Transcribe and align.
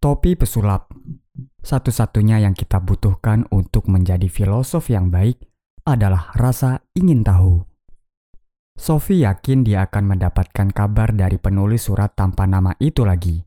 Topi 0.00 0.32
pesulap. 0.32 0.88
Satu-satunya 1.60 2.40
yang 2.40 2.56
kita 2.56 2.80
butuhkan 2.80 3.44
untuk 3.52 3.84
menjadi 3.84 4.32
filosof 4.32 4.88
yang 4.88 5.12
baik 5.12 5.36
adalah 5.84 6.32
rasa 6.40 6.88
ingin 6.96 7.20
tahu. 7.20 7.68
Sophie 8.80 9.28
yakin 9.28 9.60
dia 9.60 9.84
akan 9.84 10.16
mendapatkan 10.16 10.72
kabar 10.72 11.12
dari 11.12 11.36
penulis 11.36 11.84
surat 11.84 12.16
tanpa 12.16 12.48
nama 12.48 12.72
itu 12.80 13.04
lagi. 13.04 13.44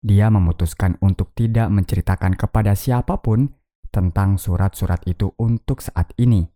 Dia 0.00 0.32
memutuskan 0.32 0.96
untuk 1.04 1.36
tidak 1.36 1.68
menceritakan 1.68 2.40
kepada 2.40 2.72
siapa 2.72 3.20
pun 3.20 3.52
tentang 3.92 4.40
surat-surat 4.40 5.04
itu 5.04 5.36
untuk 5.36 5.84
saat 5.84 6.08
ini. 6.16 6.48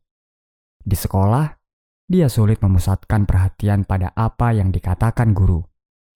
Di 0.80 0.96
sekolah, 0.96 1.60
dia 2.08 2.32
sulit 2.32 2.64
memusatkan 2.64 3.28
perhatian 3.28 3.84
pada 3.84 4.16
apa 4.16 4.56
yang 4.56 4.72
dikatakan 4.72 5.36
guru. 5.36 5.69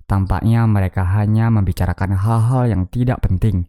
Tampaknya 0.05 0.68
mereka 0.68 1.05
hanya 1.16 1.48
membicarakan 1.48 2.16
hal-hal 2.21 2.68
yang 2.68 2.82
tidak 2.93 3.25
penting. 3.25 3.68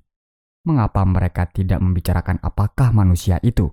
Mengapa 0.67 1.05
mereka 1.07 1.47
tidak 1.47 1.79
membicarakan 1.79 2.41
apakah 2.43 2.91
manusia 2.91 3.39
itu, 3.39 3.71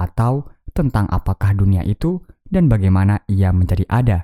atau 0.00 0.48
tentang 0.72 1.10
apakah 1.10 1.52
dunia 1.52 1.84
itu 1.84 2.22
dan 2.48 2.70
bagaimana 2.70 3.26
ia 3.28 3.52
menjadi 3.52 3.84
ada. 3.90 4.18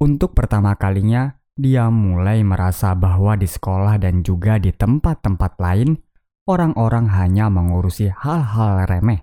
Untuk 0.00 0.32
pertama 0.32 0.74
kalinya, 0.80 1.40
dia 1.60 1.92
mulai 1.92 2.40
merasa 2.40 2.96
bahwa 2.96 3.36
di 3.36 3.44
sekolah 3.44 4.00
dan 4.00 4.24
juga 4.24 4.56
di 4.56 4.72
tempat-tempat 4.72 5.60
lain, 5.60 6.00
orang-orang 6.48 7.12
hanya 7.12 7.52
mengurusi 7.52 8.08
hal-hal 8.08 8.88
remeh. 8.88 9.20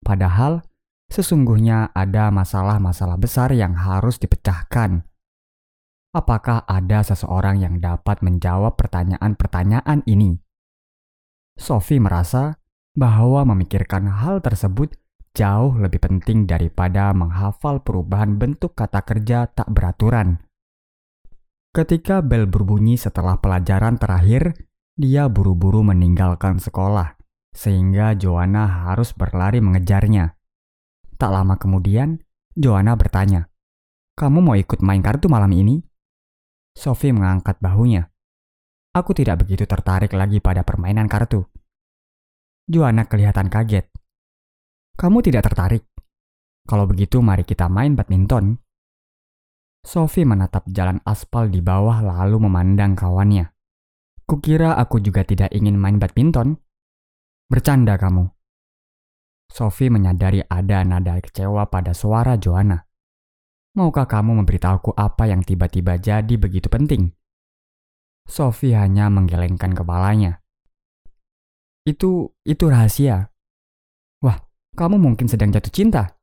Padahal, 0.00 0.64
sesungguhnya 1.12 1.92
ada 1.92 2.32
masalah-masalah 2.32 3.20
besar 3.20 3.52
yang 3.52 3.76
harus 3.76 4.16
dipecahkan. 4.16 5.07
Apakah 6.08 6.64
ada 6.64 7.04
seseorang 7.04 7.60
yang 7.60 7.84
dapat 7.84 8.24
menjawab 8.24 8.80
pertanyaan-pertanyaan 8.80 10.00
ini? 10.08 10.40
Sophie 11.60 12.00
merasa 12.00 12.56
bahwa 12.96 13.44
memikirkan 13.52 14.08
hal 14.08 14.40
tersebut 14.40 14.96
jauh 15.36 15.76
lebih 15.76 16.00
penting 16.00 16.48
daripada 16.48 17.12
menghafal 17.12 17.84
perubahan 17.84 18.40
bentuk 18.40 18.72
kata 18.72 19.04
kerja 19.04 19.52
tak 19.52 19.68
beraturan. 19.68 20.40
Ketika 21.76 22.24
bel 22.24 22.48
berbunyi 22.48 22.96
setelah 22.96 23.36
pelajaran 23.36 24.00
terakhir, 24.00 24.56
dia 24.96 25.28
buru-buru 25.28 25.84
meninggalkan 25.84 26.56
sekolah, 26.56 27.20
sehingga 27.52 28.16
Joanna 28.16 28.88
harus 28.88 29.12
berlari 29.12 29.60
mengejarnya. 29.60 30.32
Tak 31.20 31.30
lama 31.30 31.60
kemudian, 31.60 32.24
Joanna 32.56 32.96
bertanya, 32.96 33.52
"Kamu 34.16 34.40
mau 34.40 34.56
ikut 34.56 34.80
main 34.80 35.04
kartu 35.04 35.28
malam 35.28 35.52
ini?" 35.52 35.87
Sophie 36.78 37.10
mengangkat 37.10 37.58
bahunya. 37.58 38.06
Aku 38.94 39.10
tidak 39.10 39.42
begitu 39.42 39.66
tertarik 39.66 40.14
lagi 40.14 40.38
pada 40.38 40.62
permainan 40.62 41.10
kartu. 41.10 41.42
Joanna 42.70 43.10
kelihatan 43.10 43.50
kaget. 43.50 43.90
Kamu 44.94 45.18
tidak 45.18 45.50
tertarik? 45.50 45.82
Kalau 46.70 46.86
begitu 46.86 47.18
mari 47.18 47.42
kita 47.42 47.66
main 47.66 47.98
badminton. 47.98 48.62
Sophie 49.82 50.22
menatap 50.22 50.70
jalan 50.70 51.02
aspal 51.02 51.50
di 51.50 51.58
bawah 51.58 51.98
lalu 51.98 52.46
memandang 52.46 52.94
kawannya. 52.94 53.50
Kukira 54.22 54.78
aku 54.78 55.02
juga 55.02 55.26
tidak 55.26 55.50
ingin 55.50 55.74
main 55.74 55.98
badminton. 55.98 56.62
Bercanda 57.50 57.98
kamu. 57.98 58.30
Sophie 59.50 59.90
menyadari 59.90 60.46
ada 60.46 60.86
nada 60.86 61.18
kecewa 61.18 61.66
pada 61.66 61.90
suara 61.90 62.38
Joanna. 62.38 62.87
Maukah 63.78 64.10
kamu 64.10 64.42
memberitahuku 64.42 64.90
apa 64.98 65.30
yang 65.30 65.46
tiba-tiba 65.46 66.02
jadi 66.02 66.34
begitu 66.34 66.66
penting? 66.66 67.14
Sophie 68.26 68.74
hanya 68.74 69.06
menggelengkan 69.06 69.70
kepalanya. 69.70 70.42
Itu, 71.86 72.34
itu 72.42 72.66
rahasia. 72.66 73.30
Wah, 74.18 74.34
kamu 74.74 74.98
mungkin 74.98 75.30
sedang 75.30 75.54
jatuh 75.54 75.70
cinta. 75.70 76.18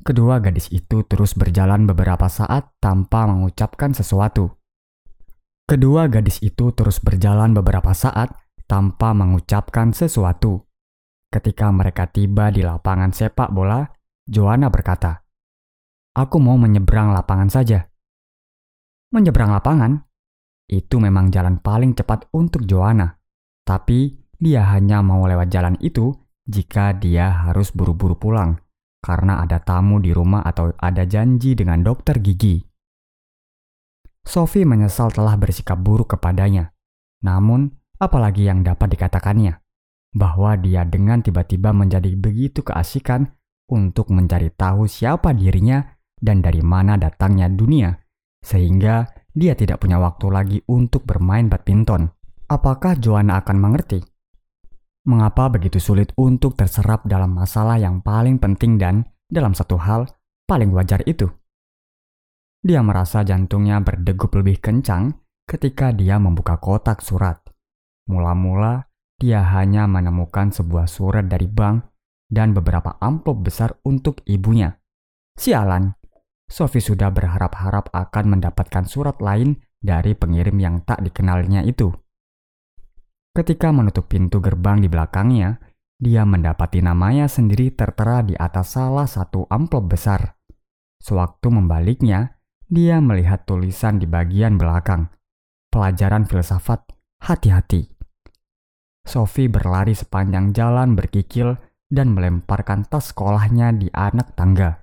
Kedua 0.00 0.40
gadis 0.40 0.72
itu 0.72 1.04
terus 1.04 1.36
berjalan 1.36 1.84
beberapa 1.84 2.24
saat 2.26 2.72
tanpa 2.80 3.28
mengucapkan 3.28 3.92
sesuatu. 3.92 4.48
Kedua 5.68 6.08
gadis 6.08 6.40
itu 6.40 6.72
terus 6.72 7.04
berjalan 7.04 7.52
beberapa 7.52 7.92
saat 7.92 8.32
tanpa 8.64 9.12
mengucapkan 9.12 9.92
sesuatu. 9.92 10.64
Ketika 11.28 11.68
mereka 11.68 12.08
tiba 12.08 12.48
di 12.48 12.64
lapangan 12.64 13.12
sepak 13.12 13.52
bola, 13.52 13.84
Joanna 14.24 14.72
berkata, 14.72 15.21
"Aku 16.12 16.40
mau 16.40 16.56
menyeberang 16.60 17.12
lapangan 17.12 17.48
saja." 17.48 17.88
Menyeberang 19.12 19.52
lapangan? 19.52 20.04
Itu 20.68 20.96
memang 20.96 21.28
jalan 21.28 21.60
paling 21.60 21.92
cepat 21.92 22.32
untuk 22.32 22.64
Joanna. 22.64 23.20
Tapi 23.62 24.16
dia 24.40 24.64
hanya 24.72 25.04
mau 25.04 25.28
lewat 25.28 25.52
jalan 25.52 25.76
itu 25.84 26.16
jika 26.48 26.96
dia 26.96 27.46
harus 27.46 27.70
buru-buru 27.70 28.16
pulang 28.16 28.58
karena 29.02 29.42
ada 29.42 29.58
tamu 29.58 29.98
di 29.98 30.14
rumah 30.14 30.46
atau 30.46 30.70
ada 30.78 31.02
janji 31.02 31.58
dengan 31.58 31.82
dokter 31.82 32.22
gigi. 32.22 32.62
Sophie 34.22 34.62
menyesal 34.62 35.10
telah 35.10 35.34
bersikap 35.34 35.74
buruk 35.82 36.14
kepadanya. 36.14 36.70
Namun, 37.26 37.74
apalagi 37.98 38.46
yang 38.46 38.62
dapat 38.62 38.94
dikatakannya? 38.94 39.58
Bahwa 40.14 40.54
dia 40.54 40.86
dengan 40.86 41.18
tiba-tiba 41.18 41.74
menjadi 41.74 42.14
begitu 42.14 42.62
keasikan 42.62 43.34
untuk 43.66 44.14
mencari 44.14 44.54
tahu 44.54 44.86
siapa 44.86 45.34
dirinya 45.34 45.82
dan 46.22 46.38
dari 46.38 46.62
mana 46.62 46.94
datangnya 46.94 47.50
dunia, 47.50 47.90
sehingga 48.38 49.10
dia 49.34 49.58
tidak 49.58 49.82
punya 49.82 49.98
waktu 49.98 50.26
lagi 50.30 50.58
untuk 50.70 51.02
bermain 51.02 51.50
badminton. 51.50 52.14
Apakah 52.46 52.94
Joanna 52.94 53.42
akan 53.42 53.58
mengerti? 53.58 53.98
Mengapa 55.02 55.50
begitu 55.50 55.82
sulit 55.82 56.14
untuk 56.14 56.54
terserap 56.54 57.02
dalam 57.10 57.34
masalah 57.34 57.74
yang 57.74 57.98
paling 58.06 58.38
penting 58.38 58.78
dan, 58.78 59.02
dalam 59.26 59.50
satu 59.50 59.74
hal, 59.82 60.06
paling 60.46 60.70
wajar 60.70 61.02
itu? 61.10 61.26
Dia 62.62 62.78
merasa 62.86 63.26
jantungnya 63.26 63.82
berdegup 63.82 64.30
lebih 64.38 64.62
kencang 64.62 65.10
ketika 65.50 65.90
dia 65.90 66.22
membuka 66.22 66.62
kotak 66.62 67.02
surat. 67.02 67.42
Mula-mula, 68.06 68.86
dia 69.18 69.42
hanya 69.42 69.90
menemukan 69.90 70.54
sebuah 70.54 70.86
surat 70.86 71.26
dari 71.26 71.50
bank 71.50 71.82
dan 72.30 72.54
beberapa 72.54 72.94
amplop 73.02 73.42
besar 73.42 73.74
untuk 73.82 74.22
ibunya. 74.30 74.78
Sialan, 75.34 76.01
Sophie 76.52 76.84
sudah 76.84 77.08
berharap-harap 77.08 77.88
akan 77.96 78.36
mendapatkan 78.36 78.84
surat 78.84 79.16
lain 79.24 79.56
dari 79.80 80.12
pengirim 80.12 80.60
yang 80.60 80.84
tak 80.84 81.00
dikenalnya 81.00 81.64
itu. 81.64 81.88
Ketika 83.32 83.72
menutup 83.72 84.12
pintu 84.12 84.44
gerbang 84.44 84.84
di 84.84 84.92
belakangnya, 84.92 85.56
dia 85.96 86.28
mendapati 86.28 86.84
namanya 86.84 87.24
sendiri 87.24 87.72
tertera 87.72 88.20
di 88.20 88.36
atas 88.36 88.76
salah 88.76 89.08
satu 89.08 89.48
amplop 89.48 89.96
besar. 89.96 90.36
Sewaktu 91.00 91.48
membaliknya, 91.48 92.36
dia 92.68 93.00
melihat 93.00 93.48
tulisan 93.48 93.96
di 93.96 94.04
bagian 94.04 94.60
belakang. 94.60 95.08
Pelajaran 95.72 96.28
filsafat, 96.28 96.84
hati-hati. 97.24 97.88
Sophie 99.08 99.48
berlari 99.48 99.96
sepanjang 99.96 100.52
jalan 100.52 100.92
berkikil 100.92 101.56
dan 101.88 102.12
melemparkan 102.12 102.84
tas 102.84 103.08
sekolahnya 103.08 103.72
di 103.72 103.88
anak 103.88 104.36
tangga. 104.36 104.81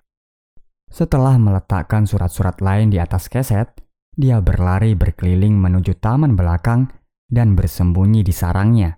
Setelah 0.90 1.38
meletakkan 1.38 2.10
surat-surat 2.10 2.60
lain 2.66 2.90
di 2.90 2.98
atas 2.98 3.30
keset, 3.30 3.78
dia 4.18 4.42
berlari 4.42 4.98
berkeliling 4.98 5.54
menuju 5.56 5.96
taman 6.02 6.34
belakang 6.34 6.90
dan 7.30 7.54
bersembunyi 7.54 8.26
di 8.26 8.34
sarangnya. 8.34 8.98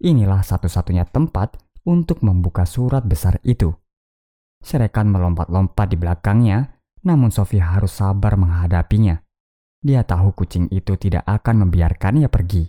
Inilah 0.00 0.40
satu-satunya 0.46 1.04
tempat 1.10 1.58
untuk 1.84 2.22
membuka 2.22 2.62
surat 2.64 3.02
besar 3.02 3.42
itu. 3.42 3.74
Serekan 4.62 5.10
melompat-lompat 5.10 5.86
di 5.92 5.96
belakangnya, 5.98 6.78
namun 7.04 7.34
Sophie 7.34 7.62
harus 7.62 7.98
sabar 7.98 8.38
menghadapinya. 8.38 9.20
Dia 9.82 10.02
tahu 10.02 10.32
kucing 10.32 10.72
itu 10.72 10.96
tidak 10.96 11.26
akan 11.26 11.68
membiarkannya 11.68 12.26
pergi. 12.32 12.66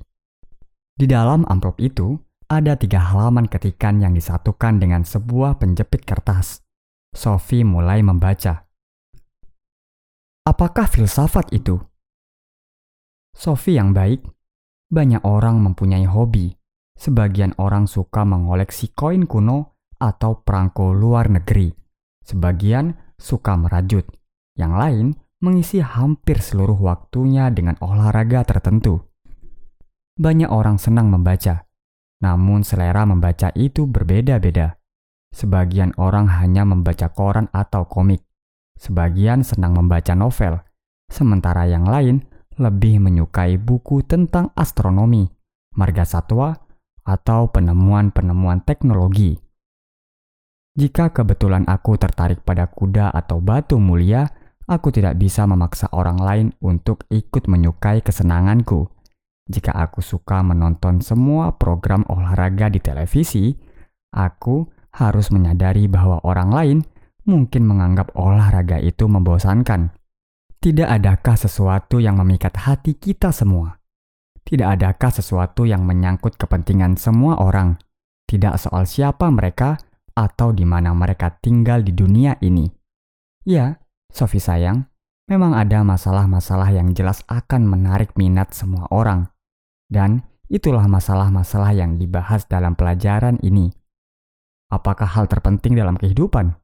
Di 0.98 1.06
dalam 1.06 1.46
amplop 1.46 1.78
itu, 1.78 2.18
ada 2.50 2.76
tiga 2.76 3.00
halaman 3.00 3.46
ketikan 3.46 4.02
yang 4.02 4.12
disatukan 4.18 4.82
dengan 4.82 5.06
sebuah 5.06 5.62
penjepit 5.62 6.04
kertas. 6.04 6.67
Sophie 7.14 7.68
mulai 7.68 8.04
membaca. 8.04 8.68
Apakah 10.48 10.88
filsafat 10.88 11.52
itu? 11.52 11.80
Sophie 13.36 13.76
yang 13.76 13.92
baik 13.92 14.24
banyak 14.88 15.20
orang 15.28 15.60
mempunyai 15.60 16.08
hobi. 16.08 16.56
Sebagian 16.98 17.54
orang 17.62 17.86
suka 17.86 18.26
mengoleksi 18.26 18.90
koin 18.90 19.30
kuno 19.30 19.78
atau 20.02 20.42
perangko 20.42 20.96
luar 20.96 21.30
negeri. 21.30 21.70
Sebagian 22.26 22.96
suka 23.20 23.54
merajut. 23.54 24.08
Yang 24.58 24.74
lain 24.74 25.08
mengisi 25.44 25.86
hampir 25.86 26.42
seluruh 26.42 26.80
waktunya 26.82 27.54
dengan 27.54 27.78
olahraga 27.84 28.42
tertentu. 28.42 28.98
Banyak 30.18 30.50
orang 30.50 30.82
senang 30.82 31.14
membaca, 31.14 31.70
namun 32.26 32.66
selera 32.66 33.06
membaca 33.06 33.54
itu 33.54 33.86
berbeda-beda. 33.86 34.82
Sebagian 35.34 35.94
orang 36.00 36.32
hanya 36.42 36.64
membaca 36.64 37.12
koran 37.12 37.52
atau 37.54 37.86
komik, 37.86 38.26
sebagian 38.80 39.44
senang 39.44 39.78
membaca 39.78 40.18
novel, 40.18 40.62
sementara 41.12 41.68
yang 41.70 41.86
lain 41.86 42.24
lebih 42.58 42.98
menyukai 42.98 43.62
buku 43.62 44.02
tentang 44.02 44.50
astronomi, 44.58 45.30
marga 45.78 46.04
satwa, 46.04 46.58
atau 47.08 47.48
penemuan-penemuan 47.54 48.66
teknologi. 48.68 49.40
Jika 50.78 51.10
kebetulan 51.10 51.66
aku 51.66 51.98
tertarik 51.98 52.46
pada 52.46 52.70
kuda 52.70 53.10
atau 53.10 53.42
batu 53.42 53.82
mulia, 53.82 54.30
aku 54.70 54.94
tidak 54.94 55.18
bisa 55.18 55.48
memaksa 55.50 55.90
orang 55.96 56.20
lain 56.22 56.48
untuk 56.62 57.08
ikut 57.10 57.50
menyukai 57.50 58.06
kesenanganku. 58.06 58.86
Jika 59.48 59.74
aku 59.74 60.04
suka 60.04 60.44
menonton 60.44 61.00
semua 61.00 61.56
program 61.56 62.04
olahraga 62.12 62.68
di 62.68 62.84
televisi, 62.84 63.56
aku 64.12 64.68
harus 64.98 65.30
menyadari 65.30 65.86
bahwa 65.86 66.18
orang 66.26 66.50
lain 66.50 66.78
mungkin 67.30 67.70
menganggap 67.70 68.18
olahraga 68.18 68.82
itu 68.82 69.06
membosankan. 69.06 69.94
Tidak 70.58 70.90
adakah 70.90 71.38
sesuatu 71.38 72.02
yang 72.02 72.18
memikat 72.18 72.58
hati 72.58 72.98
kita 72.98 73.30
semua? 73.30 73.78
Tidak 74.42 74.66
adakah 74.66 75.14
sesuatu 75.14 75.70
yang 75.70 75.86
menyangkut 75.86 76.40
kepentingan 76.42 76.98
semua 76.98 77.38
orang? 77.38 77.78
Tidak 78.26 78.58
soal 78.58 78.90
siapa 78.90 79.30
mereka, 79.30 79.78
atau 80.18 80.50
di 80.50 80.66
mana 80.66 80.98
mereka 80.98 81.30
tinggal 81.30 81.86
di 81.86 81.94
dunia 81.94 82.42
ini. 82.42 82.66
Ya, 83.46 83.78
Sofi 84.10 84.42
sayang, 84.42 84.90
memang 85.30 85.54
ada 85.54 85.86
masalah-masalah 85.86 86.74
yang 86.74 86.98
jelas 86.98 87.22
akan 87.30 87.70
menarik 87.70 88.18
minat 88.18 88.50
semua 88.58 88.90
orang. 88.90 89.30
Dan 89.86 90.26
itulah 90.50 90.90
masalah-masalah 90.90 91.78
yang 91.78 92.02
dibahas 92.02 92.50
dalam 92.50 92.74
pelajaran 92.74 93.38
ini. 93.46 93.77
Apakah 94.68 95.08
hal 95.08 95.32
terpenting 95.32 95.76
dalam 95.76 95.96
kehidupan? 95.96 96.56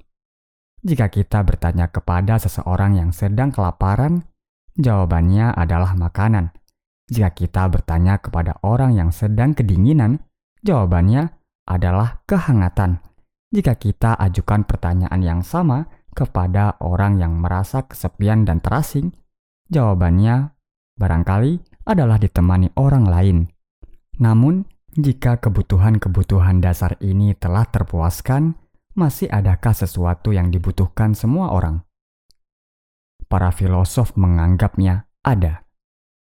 Jika 0.84 1.08
kita 1.08 1.40
bertanya 1.48 1.88
kepada 1.88 2.36
seseorang 2.36 3.00
yang 3.00 3.16
sedang 3.16 3.56
kelaparan, 3.56 4.28
jawabannya 4.76 5.56
adalah 5.56 5.96
makanan. 5.96 6.52
Jika 7.08 7.32
kita 7.32 7.72
bertanya 7.72 8.20
kepada 8.20 8.60
orang 8.64 9.00
yang 9.00 9.16
sedang 9.16 9.56
kedinginan, 9.56 10.20
jawabannya 10.64 11.32
adalah 11.64 12.20
kehangatan 12.28 13.00
jika 13.54 13.78
kita 13.78 14.18
ajukan 14.18 14.66
pertanyaan 14.66 15.22
yang 15.22 15.42
sama 15.46 15.86
kepada 16.18 16.74
orang 16.82 17.22
yang 17.22 17.38
merasa 17.38 17.86
kesepian 17.86 18.50
dan 18.50 18.58
terasing, 18.66 19.14
jawabannya 19.70 20.58
barangkali 20.98 21.86
adalah 21.86 22.18
ditemani 22.18 22.74
orang 22.74 23.06
lain. 23.06 23.38
Namun, 24.18 24.66
jika 24.94 25.42
kebutuhan-kebutuhan 25.42 26.62
dasar 26.62 27.02
ini 27.02 27.34
telah 27.34 27.66
terpuaskan, 27.66 28.54
masih 28.94 29.26
adakah 29.34 29.74
sesuatu 29.74 30.30
yang 30.30 30.54
dibutuhkan 30.54 31.18
semua 31.18 31.50
orang? 31.50 31.82
Para 33.26 33.50
filosof 33.50 34.14
menganggapnya 34.14 35.10
ada. 35.26 35.66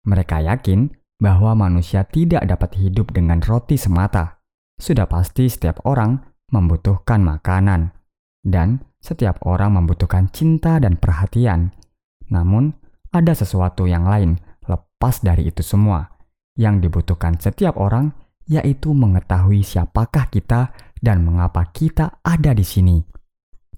Mereka 0.03 0.43
yakin 0.43 0.91
bahwa 1.23 1.55
manusia 1.55 2.03
tidak 2.03 2.43
dapat 2.51 2.75
hidup 2.83 3.15
dengan 3.15 3.39
roti 3.39 3.79
semata. 3.79 4.43
Sudah 4.75 5.07
pasti 5.07 5.47
setiap 5.47 5.87
orang 5.87 6.19
membutuhkan 6.51 7.23
makanan, 7.23 7.95
dan 8.43 8.83
setiap 8.99 9.39
orang 9.47 9.79
membutuhkan 9.79 10.35
cinta 10.35 10.83
dan 10.83 10.99
perhatian. 10.99 11.71
Namun, 12.27 12.75
ada 13.15 13.39
sesuatu 13.39 13.87
yang 13.87 14.03
lain 14.07 14.43
lepas 14.67 15.23
dari 15.23 15.47
itu 15.47 15.63
semua 15.63 16.11
yang 16.59 16.83
dibutuhkan 16.83 17.39
setiap 17.39 17.79
orang, 17.79 18.11
yaitu 18.49 18.97
mengetahui 18.97 19.61
siapakah 19.61 20.27
kita 20.33 20.73
dan 20.99 21.23
mengapa 21.23 21.69
kita 21.69 22.25
ada 22.25 22.57
di 22.57 22.65
sini. 22.65 22.97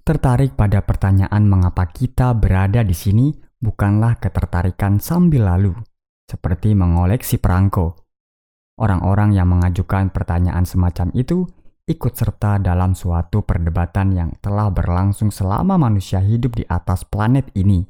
Tertarik 0.01 0.57
pada 0.57 0.81
pertanyaan 0.81 1.45
mengapa 1.45 1.85
kita 1.85 2.33
berada 2.33 2.81
di 2.81 2.95
sini 2.95 3.29
bukanlah 3.61 4.17
ketertarikan 4.17 4.97
sambil 4.97 5.45
lalu, 5.45 5.77
seperti 6.25 6.73
mengoleksi 6.73 7.37
perangko. 7.37 7.93
Orang-orang 8.81 9.37
yang 9.37 9.53
mengajukan 9.53 10.09
pertanyaan 10.09 10.65
semacam 10.65 11.13
itu 11.13 11.45
ikut 11.85 12.17
serta 12.17 12.57
dalam 12.57 12.97
suatu 12.97 13.45
perdebatan 13.45 14.15
yang 14.15 14.29
telah 14.41 14.73
berlangsung 14.73 15.29
selama 15.29 15.77
manusia 15.77 16.17
hidup 16.17 16.57
di 16.57 16.65
atas 16.65 17.05
planet 17.05 17.53
ini. 17.53 17.85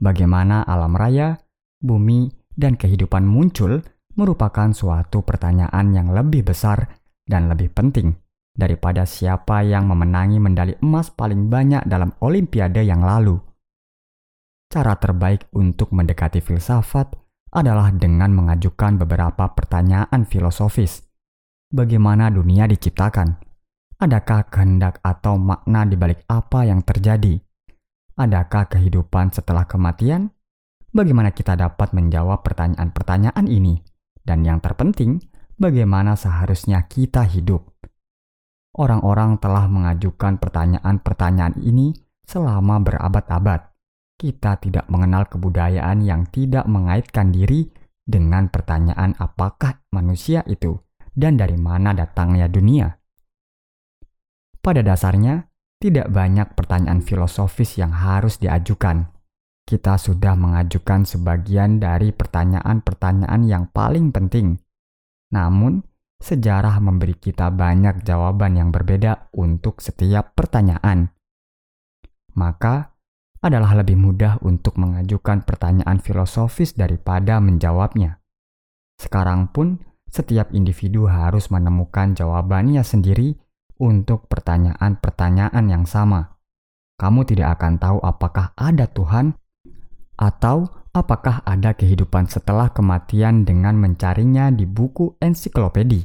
Bagaimana 0.00 0.64
alam 0.64 0.94
raya, 0.94 1.36
bumi, 1.82 2.30
dan 2.56 2.78
kehidupan 2.78 3.26
muncul 3.26 3.84
merupakan 4.18 4.74
suatu 4.74 5.22
pertanyaan 5.22 5.94
yang 5.94 6.10
lebih 6.10 6.42
besar 6.50 6.98
dan 7.22 7.46
lebih 7.46 7.70
penting 7.70 8.18
daripada 8.50 9.06
siapa 9.06 9.62
yang 9.62 9.86
memenangi 9.86 10.42
medali 10.42 10.74
emas 10.82 11.14
paling 11.14 11.46
banyak 11.46 11.86
dalam 11.86 12.10
olimpiade 12.18 12.82
yang 12.82 13.06
lalu. 13.06 13.38
Cara 14.68 14.98
terbaik 14.98 15.46
untuk 15.54 15.94
mendekati 15.94 16.42
filsafat 16.42 17.14
adalah 17.54 17.94
dengan 17.94 18.34
mengajukan 18.34 18.98
beberapa 19.00 19.54
pertanyaan 19.54 20.26
filosofis 20.26 21.08
bagaimana 21.70 22.28
dunia 22.28 22.66
diciptakan? 22.68 23.38
Adakah 23.98 24.50
kehendak 24.50 25.00
atau 25.00 25.38
makna 25.38 25.86
di 25.86 25.94
balik 25.94 26.26
apa 26.28 26.66
yang 26.66 26.82
terjadi? 26.82 27.38
Adakah 28.18 28.66
kehidupan 28.66 29.30
setelah 29.30 29.64
kematian? 29.64 30.34
Bagaimana 30.90 31.30
kita 31.30 31.54
dapat 31.54 31.94
menjawab 31.94 32.42
pertanyaan-pertanyaan 32.42 33.46
ini? 33.46 33.78
Dan 34.28 34.44
yang 34.44 34.60
terpenting, 34.60 35.24
bagaimana 35.56 36.12
seharusnya 36.12 36.84
kita 36.84 37.24
hidup? 37.24 37.64
Orang-orang 38.76 39.40
telah 39.40 39.64
mengajukan 39.72 40.36
pertanyaan-pertanyaan 40.36 41.56
ini 41.64 41.96
selama 42.28 42.76
berabad-abad. 42.84 43.72
Kita 44.20 44.60
tidak 44.60 44.84
mengenal 44.92 45.32
kebudayaan 45.32 46.04
yang 46.04 46.28
tidak 46.28 46.68
mengaitkan 46.68 47.32
diri 47.32 47.72
dengan 48.04 48.52
pertanyaan 48.52 49.16
apakah 49.16 49.80
manusia 49.96 50.44
itu 50.44 50.76
dan 51.16 51.40
dari 51.40 51.56
mana 51.56 51.96
datangnya 51.96 52.52
dunia. 52.52 53.00
Pada 54.60 54.84
dasarnya, 54.84 55.48
tidak 55.80 56.12
banyak 56.12 56.52
pertanyaan 56.52 57.00
filosofis 57.00 57.80
yang 57.80 57.96
harus 57.96 58.36
diajukan. 58.36 59.08
Kita 59.68 60.00
sudah 60.00 60.32
mengajukan 60.32 61.04
sebagian 61.04 61.76
dari 61.76 62.08
pertanyaan-pertanyaan 62.08 63.44
yang 63.44 63.68
paling 63.68 64.16
penting. 64.16 64.56
Namun, 65.28 65.84
sejarah 66.24 66.80
memberi 66.80 67.12
kita 67.12 67.52
banyak 67.52 68.00
jawaban 68.00 68.56
yang 68.56 68.72
berbeda 68.72 69.28
untuk 69.36 69.84
setiap 69.84 70.32
pertanyaan. 70.32 71.12
Maka, 72.32 72.96
adalah 73.44 73.76
lebih 73.84 74.00
mudah 74.00 74.40
untuk 74.40 74.80
mengajukan 74.80 75.44
pertanyaan 75.44 76.00
filosofis 76.00 76.72
daripada 76.72 77.36
menjawabnya. 77.36 78.24
Sekarang 78.96 79.52
pun, 79.52 79.84
setiap 80.08 80.48
individu 80.56 81.12
harus 81.12 81.52
menemukan 81.52 82.16
jawabannya 82.16 82.80
sendiri 82.80 83.36
untuk 83.76 84.32
pertanyaan-pertanyaan 84.32 85.64
yang 85.68 85.84
sama. 85.84 86.40
Kamu 86.96 87.28
tidak 87.28 87.60
akan 87.60 87.76
tahu 87.76 88.00
apakah 88.00 88.56
ada 88.56 88.88
Tuhan 88.88 89.36
atau 90.18 90.66
apakah 90.90 91.46
ada 91.46 91.72
kehidupan 91.78 92.26
setelah 92.26 92.74
kematian 92.74 93.46
dengan 93.46 93.78
mencarinya 93.78 94.50
di 94.50 94.66
buku 94.66 95.14
ensiklopedi. 95.22 96.02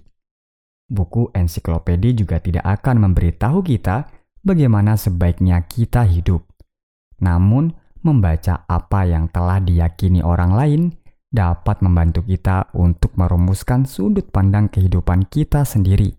Buku 0.94 1.34
ensiklopedi 1.34 2.14
juga 2.14 2.38
tidak 2.38 2.64
akan 2.70 3.10
memberitahu 3.10 3.66
kita 3.66 4.06
bagaimana 4.46 4.94
sebaiknya 4.94 5.66
kita 5.66 6.06
hidup. 6.06 6.46
Namun, 7.24 7.74
membaca 8.04 8.68
apa 8.68 9.08
yang 9.08 9.32
telah 9.32 9.64
diyakini 9.64 10.22
orang 10.22 10.54
lain 10.54 10.82
dapat 11.34 11.82
membantu 11.82 12.22
kita 12.22 12.70
untuk 12.78 13.16
merumuskan 13.18 13.90
sudut 13.90 14.30
pandang 14.30 14.70
kehidupan 14.70 15.26
kita 15.32 15.66
sendiri. 15.66 16.14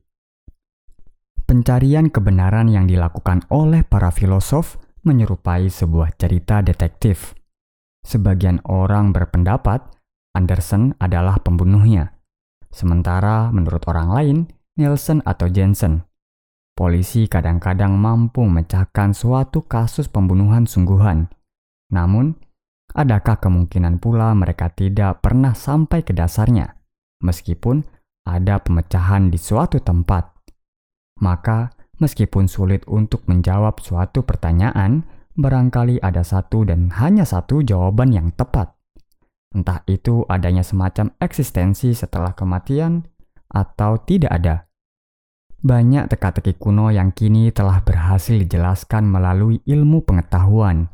Pencarian 1.45 2.09
kebenaran 2.09 2.73
yang 2.73 2.89
dilakukan 2.89 3.45
oleh 3.53 3.85
para 3.85 4.09
filosof 4.09 4.81
menyerupai 5.05 5.69
sebuah 5.69 6.17
cerita 6.17 6.65
detektif. 6.65 7.37
Sebagian 8.05 8.61
orang 8.69 9.17
berpendapat 9.17 9.81
Anderson 10.37 10.93
adalah 11.01 11.41
pembunuhnya, 11.41 12.21
sementara 12.69 13.49
menurut 13.55 13.87
orang 13.89 14.09
lain, 14.13 14.39
Nielsen 14.77 15.23
atau 15.23 15.47
Jensen. 15.47 16.05
Polisi 16.75 17.31
kadang-kadang 17.31 17.95
mampu 17.95 18.43
memecahkan 18.43 19.15
suatu 19.15 19.63
kasus 19.63 20.11
pembunuhan 20.11 20.67
sungguhan, 20.67 21.31
namun 21.95 22.35
adakah 22.99 23.39
kemungkinan 23.39 24.03
pula 24.03 24.35
mereka 24.35 24.75
tidak 24.75 25.23
pernah 25.23 25.55
sampai 25.55 26.03
ke 26.03 26.11
dasarnya, 26.11 26.75
meskipun 27.23 27.87
ada 28.27 28.59
pemecahan 28.59 29.31
di 29.31 29.39
suatu 29.39 29.79
tempat? 29.79 30.35
Maka, 31.23 31.71
meskipun 32.03 32.51
sulit 32.51 32.83
untuk 32.91 33.23
menjawab 33.31 33.79
suatu 33.79 34.27
pertanyaan, 34.27 35.07
barangkali 35.35 35.99
ada 35.99 36.23
satu 36.23 36.63
dan 36.63 36.95
hanya 36.95 37.27
satu 37.27 37.63
jawaban 37.63 38.15
yang 38.15 38.29
tepat. 38.35 38.75
Entah 39.55 39.87
itu 39.87 40.27
adanya 40.27 40.67
semacam 40.67 41.15
eksistensi 41.23 41.95
setelah 41.95 42.35
kematian 42.35 43.07
atau 43.51 44.03
tidak 44.03 44.33
ada. 44.35 44.57
Banyak 45.65 46.11
teka-teki 46.13 46.61
kuno 46.61 46.91
yang 46.91 47.15
kini 47.15 47.49
telah 47.49 47.81
berhasil 47.81 48.37
dijelaskan 48.37 49.09
melalui 49.09 49.65
ilmu 49.65 50.05
pengetahuan 50.05 50.93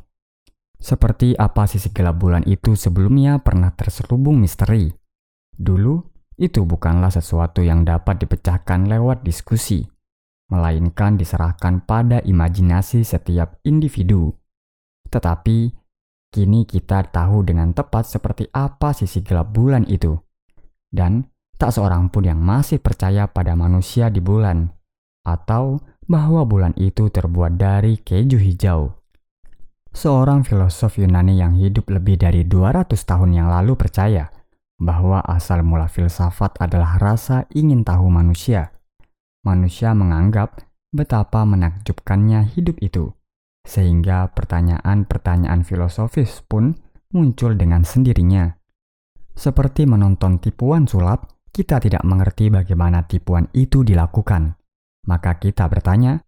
Seperti 0.81 1.35
apa 1.37 1.67
sisi 1.67 1.93
gelap 1.93 2.23
bulan 2.23 2.47
itu 2.49 2.73
sebelumnya 2.73 3.43
pernah 3.45 3.75
terselubung 3.75 4.41
misteri. 4.41 4.89
Dulu, 5.53 6.01
itu 6.41 6.65
bukanlah 6.65 7.13
sesuatu 7.13 7.61
yang 7.61 7.85
dapat 7.85 8.25
dipecahkan 8.25 8.89
lewat 8.89 9.21
diskusi, 9.21 9.85
melainkan 10.51 11.15
diserahkan 11.15 11.87
pada 11.87 12.21
imajinasi 12.21 13.07
setiap 13.07 13.63
individu. 13.63 14.35
Tetapi, 15.09 15.71
kini 16.35 16.67
kita 16.67 17.07
tahu 17.11 17.47
dengan 17.47 17.71
tepat 17.71 18.07
seperti 18.07 18.51
apa 18.51 18.91
sisi 18.93 19.23
gelap 19.23 19.55
bulan 19.55 19.87
itu. 19.87 20.19
Dan 20.91 21.27
tak 21.55 21.71
seorang 21.71 22.11
pun 22.11 22.27
yang 22.27 22.43
masih 22.43 22.83
percaya 22.83 23.31
pada 23.31 23.55
manusia 23.55 24.11
di 24.11 24.19
bulan, 24.19 24.67
atau 25.23 25.79
bahwa 26.11 26.43
bulan 26.43 26.75
itu 26.75 27.07
terbuat 27.07 27.55
dari 27.55 28.03
keju 28.03 28.39
hijau. 28.43 28.99
Seorang 29.91 30.47
filosof 30.47 30.99
Yunani 30.99 31.39
yang 31.39 31.59
hidup 31.59 31.91
lebih 31.91 32.19
dari 32.19 32.47
200 32.47 32.95
tahun 32.95 33.35
yang 33.35 33.51
lalu 33.51 33.75
percaya 33.75 34.31
bahwa 34.81 35.21
asal 35.29 35.61
mula 35.61 35.91
filsafat 35.91 36.57
adalah 36.63 36.97
rasa 36.97 37.45
ingin 37.53 37.85
tahu 37.85 38.09
manusia. 38.09 38.73
Manusia 39.47 39.97
menganggap 39.97 40.65
betapa 40.93 41.47
menakjubkannya 41.49 42.51
hidup 42.53 42.77
itu, 42.85 43.13
sehingga 43.65 44.29
pertanyaan-pertanyaan 44.37 45.65
filosofis 45.65 46.45
pun 46.45 46.77
muncul 47.15 47.57
dengan 47.57 47.85
sendirinya. 47.85 48.57
Seperti 49.33 49.89
menonton 49.89 50.43
tipuan 50.43 50.85
sulap, 50.85 51.31
kita 51.51 51.81
tidak 51.81 52.05
mengerti 52.05 52.53
bagaimana 52.53 53.09
tipuan 53.09 53.49
itu 53.57 53.81
dilakukan. 53.81 54.61
Maka 55.09 55.41
kita 55.41 55.65
bertanya, 55.67 56.21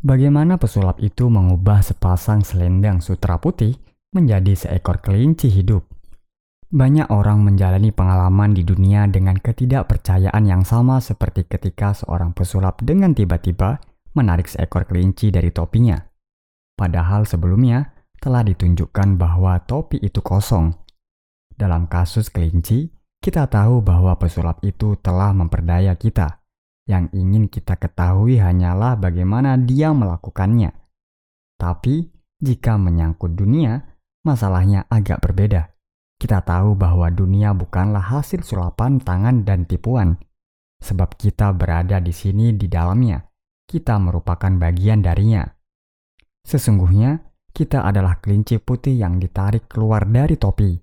Bagaimana 0.00 0.56
pesulap 0.56 0.96
itu 1.04 1.28
mengubah 1.28 1.84
sepasang 1.84 2.40
selendang 2.40 3.04
sutra 3.04 3.36
putih 3.36 3.76
menjadi 4.16 4.56
seekor 4.56 5.04
kelinci 5.04 5.52
hidup? 5.52 5.84
Banyak 6.70 7.10
orang 7.10 7.42
menjalani 7.42 7.90
pengalaman 7.90 8.54
di 8.54 8.62
dunia 8.62 9.10
dengan 9.10 9.34
ketidakpercayaan 9.34 10.46
yang 10.46 10.62
sama 10.62 11.02
seperti 11.02 11.42
ketika 11.50 11.90
seorang 11.98 12.30
pesulap 12.30 12.78
dengan 12.78 13.10
tiba-tiba 13.10 13.82
menarik 14.14 14.46
seekor 14.46 14.86
kelinci 14.86 15.34
dari 15.34 15.50
topinya. 15.50 15.98
Padahal 16.78 17.26
sebelumnya 17.26 17.90
telah 18.22 18.46
ditunjukkan 18.46 19.18
bahwa 19.18 19.58
topi 19.66 19.98
itu 19.98 20.22
kosong. 20.22 20.70
Dalam 21.50 21.90
kasus 21.90 22.30
kelinci, 22.30 22.86
kita 23.18 23.50
tahu 23.50 23.82
bahwa 23.82 24.14
pesulap 24.14 24.62
itu 24.62 24.94
telah 25.02 25.34
memperdaya 25.34 25.98
kita 25.98 26.38
yang 26.86 27.10
ingin 27.10 27.50
kita 27.50 27.74
ketahui 27.82 28.38
hanyalah 28.38 28.94
bagaimana 28.94 29.58
dia 29.58 29.90
melakukannya. 29.90 30.70
Tapi, 31.58 32.14
jika 32.38 32.78
menyangkut 32.78 33.34
dunia, 33.34 33.90
masalahnya 34.22 34.86
agak 34.86 35.18
berbeda. 35.18 35.69
Kita 36.20 36.44
tahu 36.44 36.76
bahwa 36.76 37.08
dunia 37.08 37.56
bukanlah 37.56 38.04
hasil 38.12 38.44
sulapan 38.44 39.00
tangan 39.00 39.40
dan 39.48 39.64
tipuan, 39.64 40.20
sebab 40.84 41.16
kita 41.16 41.56
berada 41.56 41.96
di 41.96 42.12
sini 42.12 42.52
di 42.52 42.68
dalamnya. 42.68 43.24
Kita 43.64 43.96
merupakan 43.96 44.52
bagian 44.52 45.00
darinya. 45.00 45.48
Sesungguhnya, 46.44 47.24
kita 47.56 47.88
adalah 47.88 48.20
kelinci 48.20 48.60
putih 48.60 49.00
yang 49.00 49.16
ditarik 49.16 49.64
keluar 49.64 50.04
dari 50.04 50.36
topi. 50.36 50.76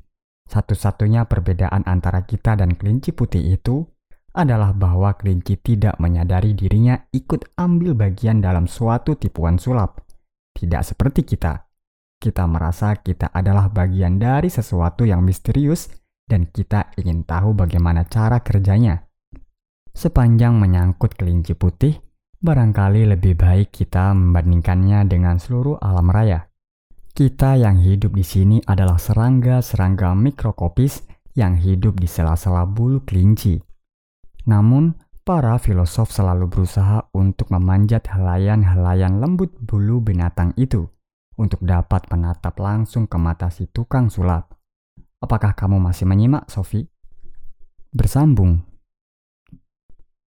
Satu-satunya 0.47 1.29
perbedaan 1.29 1.85
antara 1.85 2.25
kita 2.25 2.57
dan 2.57 2.73
kelinci 2.73 3.13
putih 3.13 3.53
itu 3.53 3.85
adalah 4.33 4.73
bahwa 4.73 5.13
kelinci 5.13 5.59
tidak 5.61 6.01
menyadari 6.01 6.57
dirinya 6.57 6.97
ikut 7.13 7.53
ambil 7.59 7.93
bagian 7.93 8.41
dalam 8.41 8.65
suatu 8.65 9.13
tipuan 9.19 9.61
sulap. 9.61 10.01
Tidak 10.57 10.81
seperti 10.81 11.27
kita. 11.27 11.66
Kita 12.17 12.49
merasa 12.49 12.97
kita 12.97 13.29
adalah 13.29 13.69
bagian 13.69 14.17
dari 14.17 14.49
sesuatu 14.49 15.05
yang 15.05 15.21
misterius 15.21 15.85
dan 16.25 16.49
kita 16.49 16.89
ingin 16.97 17.21
tahu 17.21 17.53
bagaimana 17.53 18.09
cara 18.09 18.41
kerjanya. 18.41 19.05
Sepanjang 19.93 20.57
menyangkut 20.57 21.13
kelinci 21.13 21.53
putih, 21.53 21.93
barangkali 22.41 23.05
lebih 23.13 23.37
baik 23.37 23.69
kita 23.69 24.17
membandingkannya 24.17 25.05
dengan 25.05 25.37
seluruh 25.37 25.77
alam 25.77 26.09
raya. 26.09 26.49
Kita 27.13 27.53
yang 27.53 27.77
hidup 27.85 28.17
di 28.17 28.25
sini 28.25 28.57
adalah 28.65 28.97
serangga-serangga 28.97 30.17
mikrokopis 30.17 31.05
yang 31.37 31.53
hidup 31.53 32.01
di 32.01 32.09
sela-sela 32.09 32.65
bulu 32.65 33.05
kelinci. 33.05 33.61
Namun, 34.49 34.97
para 35.21 35.53
filosof 35.61 36.09
selalu 36.09 36.49
berusaha 36.49 37.13
untuk 37.13 37.53
memanjat 37.53 38.09
helayan-helayan 38.09 39.21
lembut 39.21 39.53
bulu 39.61 40.01
binatang 40.01 40.53
itu 40.57 40.89
untuk 41.37 41.63
dapat 41.63 42.09
menatap 42.09 42.57
langsung 42.57 43.05
ke 43.05 43.15
mata 43.15 43.47
si 43.53 43.69
tukang 43.69 44.09
sulap. 44.09 44.57
Apakah 45.21 45.53
kamu 45.53 45.79
masih 45.79 46.09
menyimak, 46.09 46.49
Sophie? 46.49 46.89
Bersambung. 47.93 48.65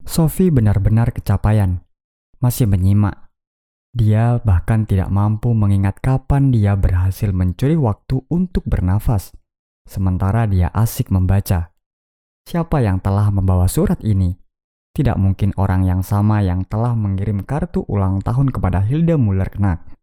Sophie 0.04 0.52
benar-benar 0.52 1.16
kecapaian, 1.16 1.82
masih 2.42 2.68
menyimak. 2.68 3.30
Dia 3.96 4.38
bahkan 4.44 4.86
tidak 4.86 5.10
mampu 5.10 5.56
mengingat 5.58 5.98
kapan 6.02 6.54
dia 6.54 6.78
berhasil 6.78 7.34
mencuri 7.34 7.74
waktu 7.74 8.22
untuk 8.30 8.62
bernafas, 8.68 9.34
sementara 9.90 10.46
dia 10.46 10.70
asik 10.76 11.10
membaca 11.10 11.74
siapa 12.48 12.80
yang 12.80 13.04
telah 13.04 13.28
membawa 13.28 13.68
surat 13.68 14.00
ini? 14.08 14.40
Tidak 14.96 15.20
mungkin 15.20 15.52
orang 15.60 15.84
yang 15.84 16.00
sama 16.00 16.40
yang 16.40 16.64
telah 16.64 16.96
mengirim 16.96 17.44
kartu 17.44 17.84
ulang 17.92 18.24
tahun 18.24 18.56
kepada 18.56 18.80
Hilda 18.88 19.20
Muller 19.20 19.52
Knack. 19.52 19.97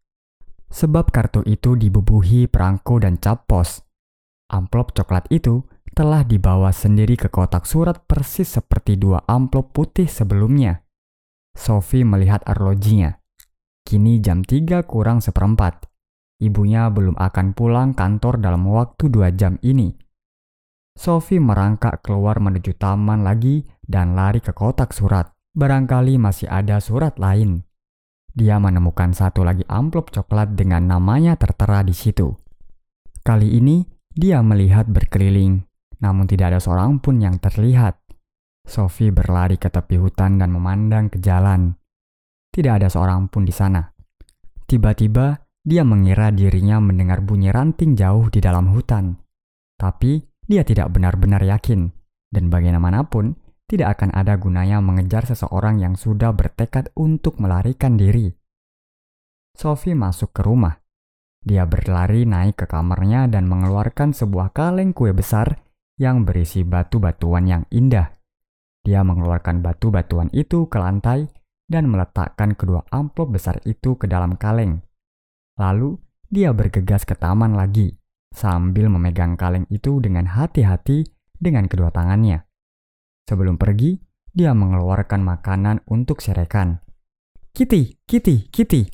Sebab 0.75 1.07
kartu 1.07 1.39
itu 1.47 1.79
dibubuhi 1.79 2.51
perangko 2.51 2.99
dan 2.99 3.15
cap 3.15 3.47
pos. 3.47 3.79
Amplop 4.51 4.91
coklat 4.91 5.31
itu 5.31 5.63
telah 5.95 6.27
dibawa 6.27 6.75
sendiri 6.75 7.15
ke 7.15 7.31
kotak 7.31 7.63
surat 7.63 8.03
persis 8.03 8.59
seperti 8.59 8.99
dua 8.99 9.23
amplop 9.23 9.71
putih 9.71 10.11
sebelumnya. 10.11 10.83
Sophie 11.55 12.03
melihat 12.03 12.43
arlojinya. 12.43 13.15
Kini 13.87 14.19
jam 14.19 14.43
3 14.43 14.83
kurang 14.83 15.23
seperempat. 15.23 15.87
Ibunya 16.43 16.91
belum 16.91 17.15
akan 17.15 17.55
pulang 17.55 17.95
kantor 17.95 18.43
dalam 18.43 18.67
waktu 18.67 19.07
dua 19.07 19.31
jam 19.31 19.55
ini. 19.63 19.95
Sophie 20.91 21.39
merangkak 21.39 22.03
keluar 22.03 22.43
menuju 22.43 22.75
taman 22.75 23.23
lagi 23.23 23.63
dan 23.79 24.11
lari 24.11 24.43
ke 24.43 24.51
kotak 24.51 24.91
surat. 24.91 25.31
Barangkali 25.55 26.19
masih 26.19 26.51
ada 26.51 26.83
surat 26.83 27.15
lain. 27.15 27.63
Dia 28.35 28.59
menemukan 28.59 29.15
satu 29.15 29.47
lagi 29.47 29.63
amplop 29.63 30.11
coklat 30.11 30.59
dengan 30.59 30.83
namanya 30.91 31.39
tertera 31.39 31.79
di 31.87 31.95
situ. 31.95 32.35
Kali 33.23 33.55
ini, 33.55 33.87
dia 34.11 34.43
melihat 34.43 34.91
berkeliling, 34.91 35.63
namun 36.03 36.27
tidak 36.27 36.51
ada 36.51 36.59
seorang 36.59 36.99
pun 36.99 37.23
yang 37.23 37.39
terlihat. 37.39 37.95
Sophie 38.67 39.15
berlari 39.15 39.55
ke 39.55 39.71
tepi 39.71 39.95
hutan 39.95 40.35
dan 40.35 40.51
memandang 40.51 41.07
ke 41.07 41.23
jalan. 41.23 41.79
Tidak 42.51 42.75
ada 42.75 42.91
seorang 42.91 43.31
pun 43.31 43.47
di 43.47 43.55
sana. 43.55 43.87
Tiba-tiba, 44.67 45.39
dia 45.63 45.87
mengira 45.87 46.27
dirinya 46.35 46.83
mendengar 46.83 47.23
bunyi 47.23 47.55
ranting 47.55 47.95
jauh 47.95 48.27
di 48.27 48.43
dalam 48.43 48.67
hutan. 48.75 49.15
Tapi, 49.79 50.19
dia 50.43 50.67
tidak 50.67 50.91
benar-benar 50.91 51.39
yakin, 51.39 51.87
dan 52.35 52.51
bagaimanapun 52.51 53.44
tidak 53.65 53.97
akan 53.97 54.13
ada 54.13 54.37
gunanya 54.37 54.77
mengejar 54.77 55.25
seseorang 55.25 55.81
yang 55.81 55.97
sudah 55.97 56.29
bertekad 56.31 56.93
untuk 56.93 57.41
melarikan 57.41 57.97
diri. 57.97 58.29
Sophie 59.57 59.97
masuk 59.97 60.35
ke 60.35 60.45
rumah. 60.45 60.77
Dia 61.45 61.65
berlari 61.65 62.25
naik 62.25 62.61
ke 62.61 62.65
kamarnya 62.65 63.29
dan 63.29 63.45
mengeluarkan 63.49 64.13
sebuah 64.13 64.53
kaleng 64.53 64.93
kue 64.93 65.13
besar 65.13 65.61
yang 65.97 66.25
berisi 66.25 66.65
batu-batuan 66.65 67.45
yang 67.45 67.63
indah. 67.73 68.13
Dia 68.85 69.01
mengeluarkan 69.01 69.65
batu-batuan 69.65 70.29
itu 70.33 70.69
ke 70.69 70.77
lantai 70.77 71.25
dan 71.65 71.89
meletakkan 71.89 72.53
kedua 72.53 72.85
amplop 72.93 73.33
besar 73.33 73.57
itu 73.65 73.97
ke 73.97 74.05
dalam 74.05 74.37
kaleng. 74.37 74.85
Lalu, 75.57 75.97
dia 76.29 76.53
bergegas 76.53 77.05
ke 77.05 77.17
taman 77.17 77.57
lagi 77.57 77.97
sambil 78.35 78.91
memegang 78.91 79.39
kaleng 79.39 79.65
itu 79.71 79.97
dengan 80.03 80.29
hati-hati 80.29 81.07
dengan 81.33 81.65
kedua 81.65 81.89
tangannya. 81.89 82.44
Sebelum 83.25 83.57
pergi, 83.57 83.97
dia 84.29 84.53
mengeluarkan 84.53 85.25
makanan 85.25 85.81
untuk 85.89 86.21
serekan. 86.21 86.85
Kitty, 87.57 88.05
Kitty, 88.05 88.53
Kitty. 88.53 88.85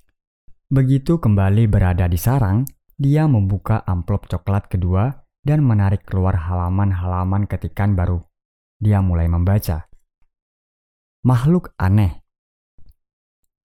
Begitu 0.72 1.20
kembali 1.20 1.68
berada 1.68 2.08
di 2.08 2.16
sarang, 2.16 2.64
dia 2.96 3.28
membuka 3.28 3.84
amplop 3.84 4.32
coklat 4.32 4.72
kedua 4.72 5.28
dan 5.44 5.66
menarik 5.68 6.08
keluar 6.08 6.38
halaman-halaman 6.38 7.44
ketikan 7.50 7.98
baru. 7.98 8.24
Dia 8.80 9.04
mulai 9.04 9.28
membaca. 9.28 9.92
Makhluk 11.28 11.76
aneh. 11.76 12.24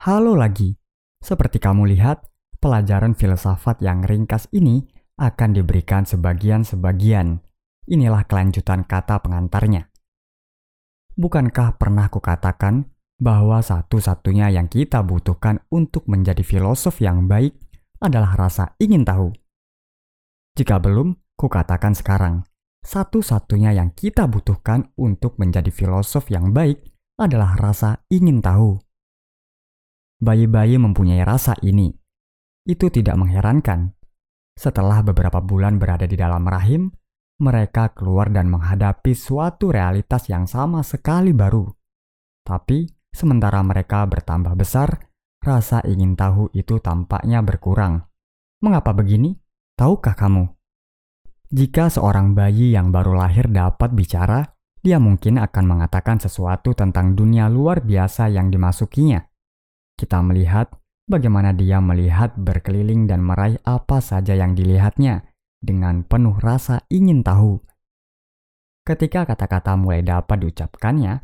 Halo 0.03 0.35
lagi. 0.35 0.75
Seperti 1.23 1.63
kamu 1.63 1.89
lihat, 1.95 2.27
pelajaran 2.59 3.15
filsafat 3.15 3.81
yang 3.87 4.03
ringkas 4.03 4.51
ini 4.51 4.83
akan 5.17 5.57
diberikan 5.57 6.03
sebagian-sebagian. 6.05 7.41
Inilah 7.87 8.27
kelanjutan 8.27 8.83
kata 8.83 9.23
pengantarnya. 9.23 9.89
Bukankah 11.17 11.81
pernah 11.81 12.13
kukatakan 12.13 12.93
bahwa 13.17 13.65
satu-satunya 13.65 14.53
yang 14.53 14.69
kita 14.69 15.01
butuhkan 15.01 15.65
untuk 15.73 16.05
menjadi 16.13 16.45
filosof 16.45 17.01
yang 17.01 17.25
baik 17.25 17.57
adalah 18.05 18.37
rasa 18.37 18.77
ingin 18.77 19.01
tahu? 19.01 19.33
Jika 20.61 20.77
belum, 20.77 21.17
kukatakan 21.41 21.97
sekarang, 21.97 22.45
satu-satunya 22.85 23.73
yang 23.73 23.97
kita 23.97 24.29
butuhkan 24.29 24.93
untuk 25.01 25.41
menjadi 25.41 25.73
filosof 25.73 26.29
yang 26.29 26.53
baik 26.53 26.85
adalah 27.17 27.57
rasa 27.57 28.05
ingin 28.13 28.45
tahu. 28.45 28.77
Bayi-bayi 30.21 30.77
mempunyai 30.77 31.25
rasa 31.25 31.57
ini. 31.65 31.97
Itu 32.69 32.93
tidak 32.93 33.17
mengherankan. 33.17 33.97
Setelah 34.57 35.01
beberapa 35.01 35.41
bulan 35.41 35.81
berada 35.81 36.05
di 36.05 36.17
dalam 36.17 36.45
rahim, 36.45 36.93
mereka 37.37 37.93
keluar 37.93 38.33
dan 38.33 38.49
menghadapi 38.49 39.12
suatu 39.12 39.69
realitas 39.69 40.33
yang 40.33 40.49
sama 40.49 40.81
sekali 40.81 41.37
baru. 41.37 41.69
Tapi, 42.40 42.88
sementara 43.12 43.61
mereka 43.61 44.09
bertambah 44.09 44.57
besar, 44.57 45.12
rasa 45.45 45.85
ingin 45.85 46.16
tahu 46.16 46.49
itu 46.57 46.81
tampaknya 46.81 47.45
berkurang. 47.45 48.09
Mengapa 48.64 48.97
begini? 48.97 49.37
Tahukah 49.76 50.16
kamu? 50.16 50.49
Jika 51.52 51.93
seorang 51.93 52.33
bayi 52.33 52.73
yang 52.73 52.88
baru 52.88 53.21
lahir 53.21 53.52
dapat 53.52 53.93
bicara, 53.93 54.57
dia 54.81 54.97
mungkin 54.97 55.37
akan 55.37 55.64
mengatakan 55.66 56.16
sesuatu 56.16 56.73
tentang 56.73 57.12
dunia 57.12 57.52
luar 57.52 57.85
biasa 57.85 58.33
yang 58.33 58.49
dimasukinya. 58.49 59.21
Kita 59.95 60.25
melihat 60.25 60.73
bagaimana 61.05 61.52
dia 61.52 61.85
melihat 61.85 62.33
berkeliling 62.35 63.05
dan 63.05 63.21
meraih 63.23 63.61
apa 63.62 64.00
saja 64.00 64.33
yang 64.33 64.57
dilihatnya 64.57 65.36
dengan 65.61 66.05
penuh 66.07 66.37
rasa 66.39 66.85
ingin 66.89 67.25
tahu. 67.27 67.61
Ketika 68.87 69.27
kata-kata 69.27 69.75
mulai 69.75 70.07
dapat 70.07 70.47
diucapkannya, 70.47 71.19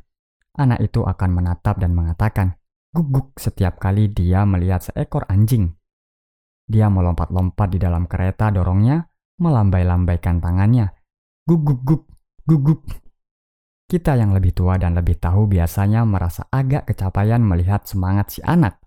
anak 0.59 0.79
itu 0.83 1.07
akan 1.07 1.31
menatap 1.31 1.79
dan 1.79 1.95
mengatakan, 1.95 2.59
guguk 2.91 3.39
setiap 3.39 3.79
kali 3.79 4.11
dia 4.11 4.43
melihat 4.43 4.83
seekor 4.83 5.25
anjing. 5.31 5.73
Dia 6.67 6.91
melompat-lompat 6.91 7.71
di 7.71 7.79
dalam 7.79 8.11
kereta 8.11 8.51
dorongnya, 8.51 9.07
melambai-lambaikan 9.39 10.43
tangannya. 10.43 10.91
Guguk-guk, 11.47 12.07
guguk. 12.47 12.83
Kita 13.87 14.17
yang 14.17 14.33
lebih 14.33 14.57
tua 14.57 14.81
dan 14.81 14.97
lebih 14.97 15.21
tahu 15.21 15.47
biasanya 15.47 16.03
merasa 16.03 16.49
agak 16.49 16.89
kecapaian 16.89 17.45
melihat 17.45 17.85
semangat 17.85 18.39
si 18.39 18.41
anak. 18.43 18.81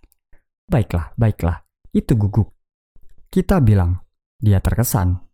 Baiklah, 0.65 1.13
baiklah, 1.13 1.61
itu 1.93 2.17
guguk. 2.17 2.51
Kita 3.29 3.61
bilang, 3.61 4.01
dia 4.41 4.57
terkesan. 4.59 5.24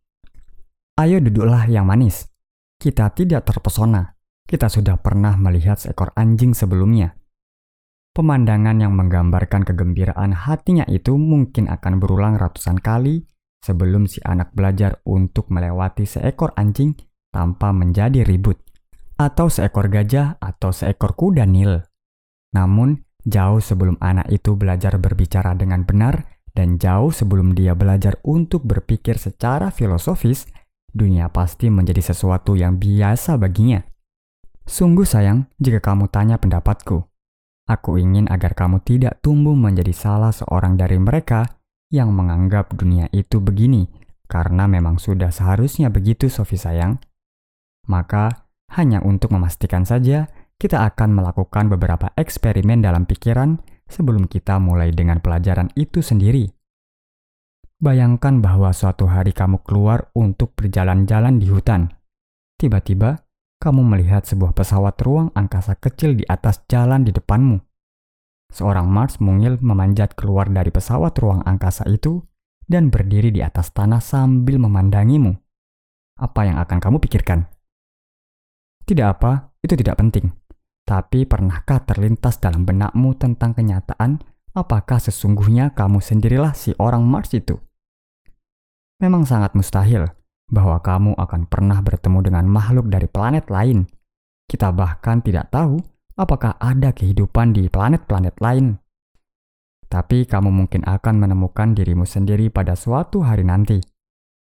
Ayo 1.01 1.17
duduklah 1.17 1.65
yang 1.65 1.89
manis. 1.89 2.29
Kita 2.77 3.10
tidak 3.10 3.50
terpesona. 3.50 4.05
Kita 4.46 4.70
sudah 4.70 5.01
pernah 5.01 5.34
melihat 5.34 5.81
seekor 5.81 6.13
anjing 6.13 6.53
sebelumnya. 6.53 7.17
Pemandangan 8.13 8.77
yang 8.77 8.93
menggambarkan 8.93 9.65
kegembiraan 9.65 10.29
hatinya 10.46 10.86
itu 10.86 11.17
mungkin 11.17 11.74
akan 11.74 11.98
berulang 11.98 12.38
ratusan 12.38 12.77
kali 12.77 13.25
sebelum 13.65 14.05
si 14.05 14.22
anak 14.22 14.53
belajar 14.53 15.01
untuk 15.10 15.50
melewati 15.50 16.05
seekor 16.05 16.53
anjing 16.53 16.93
tanpa 17.34 17.74
menjadi 17.74 18.22
ribut, 18.22 18.62
atau 19.17 19.50
seekor 19.50 19.89
gajah 19.89 20.38
atau 20.38 20.70
seekor 20.70 21.17
kuda 21.17 21.50
nil. 21.50 21.81
Namun, 22.53 23.01
jauh 23.25 23.58
sebelum 23.58 23.98
anak 24.05 24.29
itu 24.29 24.53
belajar 24.53 25.01
berbicara 25.01 25.58
dengan 25.58 25.81
benar 25.81 26.29
dan 26.53 26.77
jauh 26.77 27.10
sebelum 27.10 27.58
dia 27.58 27.74
belajar 27.74 28.22
untuk 28.22 28.70
berpikir 28.70 29.17
secara 29.17 29.74
filosofis, 29.74 30.46
dunia 30.91 31.31
pasti 31.31 31.71
menjadi 31.71 32.13
sesuatu 32.13 32.55
yang 32.55 32.77
biasa 32.77 33.39
baginya. 33.39 33.83
Sungguh 34.67 35.07
sayang 35.07 35.50
jika 35.57 35.81
kamu 35.81 36.07
tanya 36.07 36.38
pendapatku. 36.38 37.03
Aku 37.67 37.95
ingin 37.95 38.27
agar 38.27 38.51
kamu 38.51 38.83
tidak 38.83 39.24
tumbuh 39.24 39.55
menjadi 39.55 39.95
salah 39.95 40.36
seorang 40.36 40.75
dari 40.75 41.00
mereka 41.00 41.62
yang 41.91 42.12
menganggap 42.15 42.71
dunia 42.75 43.12
itu 43.12 43.39
begini, 43.43 43.88
karena 44.27 44.67
memang 44.67 45.00
sudah 45.00 45.31
seharusnya 45.31 45.91
begitu, 45.91 46.31
Sofi 46.31 46.55
sayang. 46.55 47.00
Maka, 47.88 48.48
hanya 48.75 49.03
untuk 49.03 49.36
memastikan 49.36 49.83
saja, 49.83 50.31
kita 50.55 50.88
akan 50.88 51.17
melakukan 51.17 51.67
beberapa 51.67 52.13
eksperimen 52.16 52.79
dalam 52.79 53.03
pikiran 53.03 53.59
sebelum 53.92 54.31
kita 54.31 54.61
mulai 54.61 54.96
dengan 54.96 55.20
pelajaran 55.20 55.74
itu 55.75 56.00
sendiri. 56.00 56.60
Bayangkan 57.81 58.46
bahwa 58.46 58.70
suatu 58.77 59.09
hari 59.09 59.33
kamu 59.33 59.65
keluar 59.65 60.13
untuk 60.13 60.53
berjalan-jalan 60.53 61.41
di 61.41 61.50
hutan. 61.50 61.89
Tiba-tiba, 62.61 63.25
kamu 63.57 63.81
melihat 63.81 64.22
sebuah 64.22 64.53
pesawat 64.53 65.01
ruang 65.01 65.33
angkasa 65.33 65.74
kecil 65.81 66.13
di 66.13 66.22
atas 66.29 66.61
jalan 66.70 67.01
di 67.01 67.09
depanmu. 67.09 67.57
Seorang 68.53 68.85
Mars 68.85 69.17
mungil 69.17 69.57
memanjat 69.65 70.13
keluar 70.13 70.46
dari 70.53 70.70
pesawat 70.70 71.17
ruang 71.17 71.41
angkasa 71.41 71.89
itu 71.89 72.22
dan 72.70 72.94
berdiri 72.94 73.33
di 73.33 73.41
atas 73.41 73.74
tanah 73.74 73.98
sambil 73.98 74.61
memandangimu. 74.61 75.33
Apa 76.22 76.46
yang 76.46 76.61
akan 76.61 76.77
kamu 76.77 77.01
pikirkan? 77.01 77.50
Tidak 78.85 79.07
apa, 79.09 79.57
itu 79.65 79.74
tidak 79.74 79.98
penting. 79.98 80.29
Tapi 80.85 81.25
pernahkah 81.25 81.81
terlintas 81.81 82.37
dalam 82.37 82.61
benakmu 82.61 83.17
tentang 83.17 83.57
kenyataan 83.57 84.22
apakah 84.53 85.01
sesungguhnya 85.01 85.74
kamu 85.74 85.98
sendirilah 85.98 86.53
si 86.53 86.77
orang 86.77 87.01
Mars 87.01 87.33
itu? 87.33 87.57
Memang 89.01 89.25
sangat 89.25 89.57
mustahil 89.57 90.05
bahwa 90.46 90.77
kamu 90.77 91.18
akan 91.18 91.50
pernah 91.50 91.81
bertemu 91.81 92.22
dengan 92.22 92.46
makhluk 92.46 92.85
dari 92.85 93.09
planet 93.09 93.50
lain. 93.50 93.90
Kita 94.46 94.70
bahkan 94.70 95.25
tidak 95.25 95.50
tahu 95.50 95.81
apakah 96.14 96.53
ada 96.61 96.94
kehidupan 96.94 97.57
di 97.57 97.66
planet-planet 97.66 98.37
lain. 98.37 98.77
Tapi 99.90 100.29
kamu 100.29 100.53
mungkin 100.53 100.85
akan 100.85 101.18
menemukan 101.18 101.74
dirimu 101.74 102.05
sendiri 102.05 102.53
pada 102.53 102.77
suatu 102.77 103.25
hari 103.25 103.42
nanti. 103.42 103.81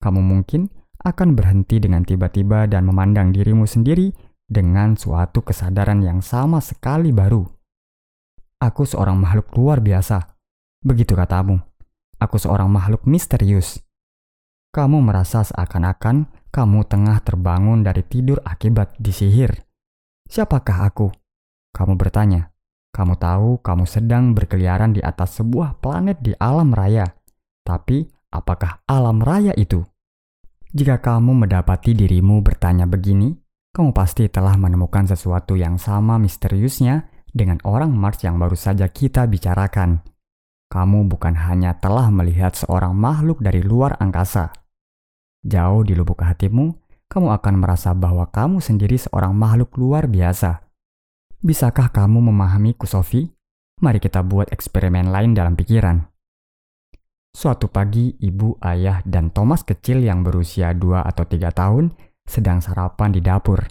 Kamu 0.04 0.20
mungkin 0.20 0.68
akan 1.08 1.40
berhenti 1.40 1.80
dengan 1.80 2.04
tiba-tiba 2.04 2.68
dan 2.68 2.84
memandang 2.84 3.32
dirimu 3.32 3.64
sendiri 3.64 4.12
dengan 4.44 5.00
suatu 5.00 5.40
kesadaran 5.40 6.04
yang 6.04 6.20
sama 6.20 6.60
sekali 6.60 7.16
baru. 7.16 7.48
Aku 8.60 8.84
seorang 8.84 9.16
makhluk 9.16 9.56
luar 9.56 9.80
biasa. 9.80 10.36
Begitu 10.84 11.16
katamu. 11.16 11.64
Aku 12.20 12.36
seorang 12.36 12.68
makhluk 12.68 13.08
misterius 13.08 13.89
kamu 14.70 15.02
merasa 15.02 15.42
seakan-akan 15.42 16.30
kamu 16.54 16.86
tengah 16.86 17.18
terbangun 17.26 17.82
dari 17.82 18.06
tidur 18.06 18.38
akibat 18.46 18.94
disihir. 19.02 19.66
Siapakah 20.30 20.86
aku? 20.86 21.10
Kamu 21.74 21.98
bertanya. 21.98 22.54
Kamu 22.90 23.18
tahu 23.18 23.62
kamu 23.62 23.86
sedang 23.86 24.34
berkeliaran 24.34 24.94
di 24.94 25.02
atas 25.02 25.42
sebuah 25.42 25.78
planet 25.82 26.22
di 26.22 26.34
alam 26.38 26.74
raya. 26.74 27.06
Tapi, 27.62 28.06
apakah 28.34 28.82
alam 28.90 29.22
raya 29.22 29.54
itu? 29.58 29.86
Jika 30.74 31.02
kamu 31.02 31.46
mendapati 31.46 31.98
dirimu 31.98 32.42
bertanya 32.42 32.86
begini, 32.90 33.34
kamu 33.74 33.94
pasti 33.94 34.26
telah 34.30 34.58
menemukan 34.58 35.06
sesuatu 35.06 35.54
yang 35.54 35.78
sama 35.78 36.18
misteriusnya 36.18 37.10
dengan 37.30 37.62
orang 37.66 37.94
Mars 37.94 38.22
yang 38.26 38.42
baru 38.42 38.58
saja 38.58 38.90
kita 38.90 39.30
bicarakan 39.30 40.02
kamu 40.70 41.10
bukan 41.10 41.34
hanya 41.34 41.74
telah 41.82 42.14
melihat 42.14 42.54
seorang 42.54 42.94
makhluk 42.94 43.42
dari 43.42 43.66
luar 43.66 43.98
angkasa. 43.98 44.54
Jauh 45.42 45.82
di 45.82 45.98
lubuk 45.98 46.22
hatimu, 46.22 46.78
kamu 47.10 47.34
akan 47.42 47.56
merasa 47.58 47.98
bahwa 47.98 48.30
kamu 48.30 48.62
sendiri 48.62 49.02
seorang 49.02 49.34
makhluk 49.34 49.74
luar 49.82 50.06
biasa. 50.06 50.62
Bisakah 51.42 51.90
kamu 51.90 52.22
memahamiku, 52.30 52.86
Sophie? 52.86 53.34
Mari 53.82 53.98
kita 53.98 54.22
buat 54.22 54.54
eksperimen 54.54 55.10
lain 55.10 55.34
dalam 55.34 55.58
pikiran. 55.58 56.06
Suatu 57.34 57.66
pagi, 57.72 58.14
ibu, 58.22 58.54
ayah, 58.62 59.02
dan 59.10 59.34
Thomas 59.34 59.66
kecil 59.66 60.06
yang 60.06 60.22
berusia 60.22 60.76
dua 60.78 61.02
atau 61.02 61.26
tiga 61.26 61.50
tahun 61.50 61.90
sedang 62.30 62.62
sarapan 62.62 63.10
di 63.10 63.26
dapur. 63.26 63.66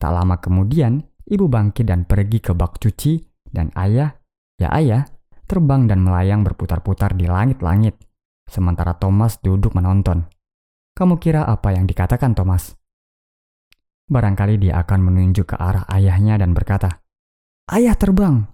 Tak 0.00 0.12
lama 0.14 0.40
kemudian, 0.40 1.04
ibu 1.28 1.44
bangkit 1.44 1.84
dan 1.84 2.08
pergi 2.08 2.40
ke 2.40 2.56
bak 2.56 2.80
cuci, 2.80 3.20
dan 3.52 3.68
ayah, 3.76 4.16
ya 4.56 4.72
ayah, 4.72 5.04
terbang 5.52 5.84
dan 5.84 6.00
melayang 6.00 6.40
berputar-putar 6.48 7.12
di 7.12 7.28
langit-langit, 7.28 8.00
sementara 8.48 8.96
Thomas 8.96 9.36
duduk 9.44 9.76
menonton. 9.76 10.24
Kamu 10.96 11.20
kira 11.20 11.44
apa 11.44 11.76
yang 11.76 11.84
dikatakan 11.84 12.32
Thomas? 12.32 12.72
Barangkali 14.08 14.56
dia 14.56 14.80
akan 14.80 15.12
menunjuk 15.12 15.52
ke 15.52 15.56
arah 15.60 15.84
ayahnya 15.92 16.40
dan 16.40 16.56
berkata, 16.56 17.04
Ayah 17.68 17.92
terbang! 17.92 18.48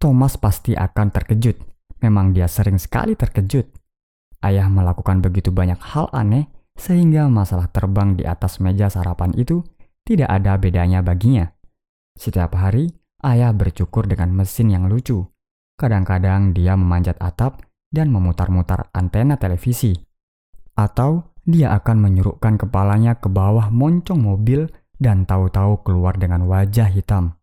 Thomas 0.00 0.40
pasti 0.40 0.72
akan 0.72 1.12
terkejut. 1.12 1.60
Memang 2.00 2.32
dia 2.32 2.48
sering 2.48 2.80
sekali 2.80 3.12
terkejut. 3.12 3.68
Ayah 4.42 4.66
melakukan 4.72 5.20
begitu 5.20 5.52
banyak 5.52 5.78
hal 5.78 6.08
aneh 6.16 6.48
sehingga 6.74 7.28
masalah 7.28 7.68
terbang 7.70 8.16
di 8.16 8.24
atas 8.26 8.58
meja 8.58 8.88
sarapan 8.88 9.36
itu 9.36 9.62
tidak 10.02 10.32
ada 10.32 10.58
bedanya 10.58 11.04
baginya. 11.04 11.52
Setiap 12.18 12.58
hari, 12.58 12.90
ayah 13.22 13.54
bercukur 13.54 14.10
dengan 14.10 14.34
mesin 14.34 14.74
yang 14.74 14.90
lucu, 14.90 15.22
Kadang-kadang 15.76 16.54
dia 16.54 16.78
memanjat 16.78 17.18
atap 17.18 17.64
dan 17.92 18.08
memutar-mutar 18.08 18.88
antena 18.96 19.36
televisi. 19.36 19.92
Atau 20.72 21.32
dia 21.44 21.74
akan 21.74 22.00
menyurukkan 22.00 22.56
kepalanya 22.56 23.18
ke 23.18 23.28
bawah 23.28 23.68
moncong 23.68 24.22
mobil 24.22 24.70
dan 25.02 25.26
tahu-tahu 25.26 25.82
keluar 25.82 26.14
dengan 26.14 26.46
wajah 26.46 26.86
hitam. 26.88 27.34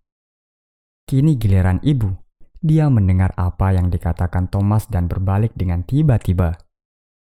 Kini 1.06 1.36
giliran 1.36 1.84
ibu. 1.84 2.16
Dia 2.60 2.92
mendengar 2.92 3.32
apa 3.40 3.72
yang 3.72 3.88
dikatakan 3.88 4.52
Thomas 4.52 4.88
dan 4.92 5.08
berbalik 5.08 5.56
dengan 5.56 5.84
tiba-tiba. 5.84 6.60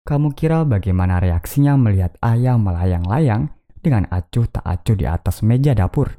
Kamu 0.07 0.39
kira 0.39 0.63
bagaimana 0.63 1.19
reaksinya 1.19 1.75
melihat 1.75 2.15
ayah 2.23 2.55
melayang-layang 2.55 3.51
dengan 3.83 4.07
acuh 4.07 4.47
tak 4.47 4.63
acuh 4.63 4.95
di 4.95 5.03
atas 5.03 5.43
meja 5.43 5.75
dapur? 5.75 6.15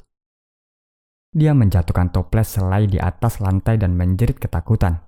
Dia 1.36 1.52
menjatuhkan 1.52 2.14
toples 2.16 2.56
selai 2.56 2.88
di 2.88 3.00
atas 3.02 3.44
lantai 3.44 3.76
dan 3.76 3.98
menjerit 4.00 4.40
ketakutan. 4.40 5.04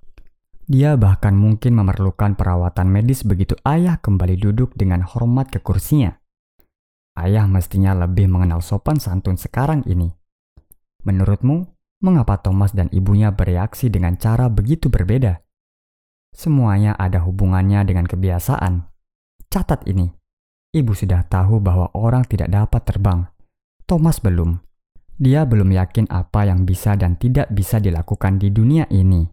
Dia 0.70 0.94
bahkan 1.00 1.34
mungkin 1.34 1.74
memerlukan 1.74 2.38
perawatan 2.38 2.94
medis 2.94 3.26
begitu 3.26 3.58
ayah 3.66 3.98
kembali 3.98 4.38
duduk 4.38 4.78
dengan 4.78 5.02
hormat 5.02 5.50
ke 5.50 5.58
kursinya. 5.58 6.14
Ayah 7.18 7.50
mestinya 7.50 7.98
lebih 7.98 8.30
mengenal 8.30 8.62
sopan 8.62 9.02
santun 9.02 9.36
sekarang 9.36 9.82
ini. 9.90 10.14
Menurutmu, 11.08 11.66
mengapa 12.06 12.38
Thomas 12.38 12.78
dan 12.78 12.88
ibunya 12.94 13.34
bereaksi 13.34 13.90
dengan 13.90 14.16
cara 14.22 14.46
begitu 14.48 14.94
berbeda? 14.94 15.42
Semuanya 16.30 16.94
ada 16.94 17.26
hubungannya 17.26 17.82
dengan 17.90 18.06
kebiasaan. 18.06 18.86
Catat 19.50 19.90
ini. 19.90 20.14
Ibu 20.70 20.94
sudah 20.94 21.26
tahu 21.26 21.58
bahwa 21.58 21.90
orang 21.98 22.22
tidak 22.30 22.54
dapat 22.54 22.86
terbang. 22.86 23.26
Thomas 23.90 24.22
belum. 24.22 24.69
Dia 25.20 25.44
belum 25.44 25.76
yakin 25.76 26.08
apa 26.08 26.48
yang 26.48 26.64
bisa 26.64 26.96
dan 26.96 27.20
tidak 27.20 27.52
bisa 27.52 27.84
dilakukan 27.84 28.40
di 28.40 28.56
dunia 28.56 28.88
ini. 28.88 29.28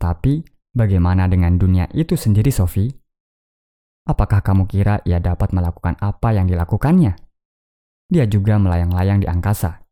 Tapi, 0.00 0.40
bagaimana 0.72 1.28
dengan 1.28 1.60
dunia 1.60 1.84
itu 1.92 2.16
sendiri, 2.16 2.48
Sophie? 2.48 2.88
Apakah 4.08 4.40
kamu 4.40 4.64
kira 4.64 5.04
ia 5.04 5.20
dapat 5.20 5.52
melakukan 5.52 6.00
apa 6.00 6.32
yang 6.32 6.48
dilakukannya? 6.48 7.20
Dia 8.08 8.24
juga 8.24 8.56
melayang-layang 8.56 9.20
di 9.20 9.28
angkasa. 9.28 9.84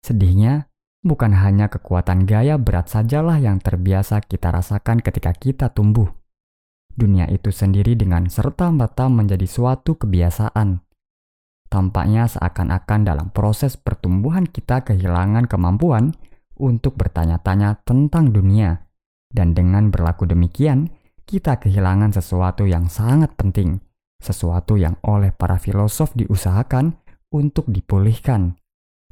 Sedihnya, 0.00 0.72
bukan 1.04 1.36
hanya 1.36 1.68
kekuatan 1.68 2.24
gaya 2.24 2.56
berat 2.56 2.88
sajalah 2.88 3.36
yang 3.36 3.60
terbiasa 3.60 4.24
kita 4.24 4.48
rasakan 4.56 5.04
ketika 5.04 5.36
kita 5.36 5.68
tumbuh. 5.68 6.08
Dunia 6.96 7.28
itu 7.28 7.52
sendiri 7.52 7.92
dengan 7.92 8.24
serta-merta 8.32 9.12
menjadi 9.12 9.44
suatu 9.44 10.00
kebiasaan 10.00 10.80
Tampaknya 11.70 12.26
seakan-akan 12.26 13.06
dalam 13.06 13.30
proses 13.30 13.78
pertumbuhan 13.78 14.42
kita 14.50 14.82
kehilangan 14.82 15.46
kemampuan 15.46 16.10
untuk 16.58 16.98
bertanya-tanya 16.98 17.86
tentang 17.86 18.34
dunia. 18.34 18.90
Dan 19.30 19.54
dengan 19.54 19.94
berlaku 19.94 20.26
demikian, 20.26 20.90
kita 21.22 21.62
kehilangan 21.62 22.10
sesuatu 22.10 22.66
yang 22.66 22.90
sangat 22.90 23.38
penting, 23.38 23.78
sesuatu 24.18 24.74
yang 24.74 24.98
oleh 25.06 25.30
para 25.30 25.62
filosof 25.62 26.10
diusahakan 26.18 26.98
untuk 27.30 27.70
dipulihkan. 27.70 28.58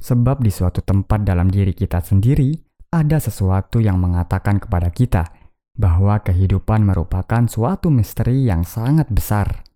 Sebab 0.03 0.43
di 0.43 0.51
suatu 0.51 0.83
tempat 0.83 1.23
dalam 1.23 1.47
diri 1.47 1.71
kita 1.71 2.03
sendiri, 2.03 2.59
ada 2.91 3.23
sesuatu 3.23 3.79
yang 3.79 4.03
mengatakan 4.03 4.59
kepada 4.59 4.91
kita 4.91 5.31
bahwa 5.79 6.19
kehidupan 6.27 6.83
merupakan 6.83 7.47
suatu 7.47 7.87
misteri 7.87 8.51
yang 8.51 8.67
sangat 8.67 9.07
besar. 9.15 9.68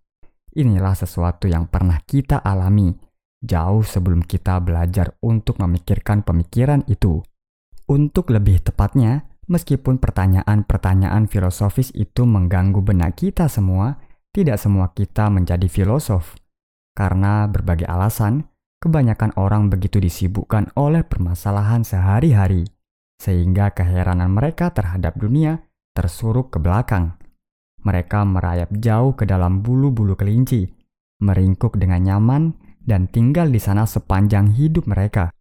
Inilah 0.53 0.93
sesuatu 0.93 1.49
yang 1.49 1.65
pernah 1.65 1.97
kita 2.05 2.37
alami 2.37 2.93
jauh 3.43 3.83
sebelum 3.83 4.23
kita 4.23 4.63
belajar 4.63 5.19
untuk 5.19 5.59
memikirkan 5.59 6.23
pemikiran 6.23 6.87
itu. 6.87 7.19
Untuk 7.89 8.31
lebih 8.31 8.63
tepatnya, 8.63 9.27
meskipun 9.51 9.99
pertanyaan-pertanyaan 9.99 11.27
filosofis 11.27 11.91
itu 11.91 12.23
mengganggu 12.23 12.79
benak 12.79 13.19
kita 13.19 13.51
semua, 13.51 13.99
tidak 14.31 14.57
semua 14.57 14.95
kita 14.95 15.27
menjadi 15.27 15.67
filosof. 15.67 16.39
Karena 16.95 17.49
berbagai 17.51 17.89
alasan, 17.89 18.47
kebanyakan 18.79 19.35
orang 19.35 19.67
begitu 19.67 19.99
disibukkan 19.99 20.71
oleh 20.79 21.03
permasalahan 21.03 21.83
sehari-hari, 21.83 22.63
sehingga 23.19 23.75
keheranan 23.75 24.31
mereka 24.31 24.71
terhadap 24.71 25.19
dunia 25.19 25.59
tersuruk 25.91 26.55
ke 26.55 26.57
belakang. 26.63 27.19
Mereka 27.83 28.23
merayap 28.23 28.71
jauh 28.79 29.15
ke 29.15 29.27
dalam 29.27 29.59
bulu-bulu 29.59 30.15
kelinci, 30.15 30.67
meringkuk 31.19 31.75
dengan 31.75 32.03
nyaman, 32.03 32.55
dan 32.83 33.07
tinggal 33.07 33.47
di 33.47 33.59
sana 33.59 33.87
sepanjang 33.87 34.55
hidup 34.55 34.87
mereka. 34.87 35.31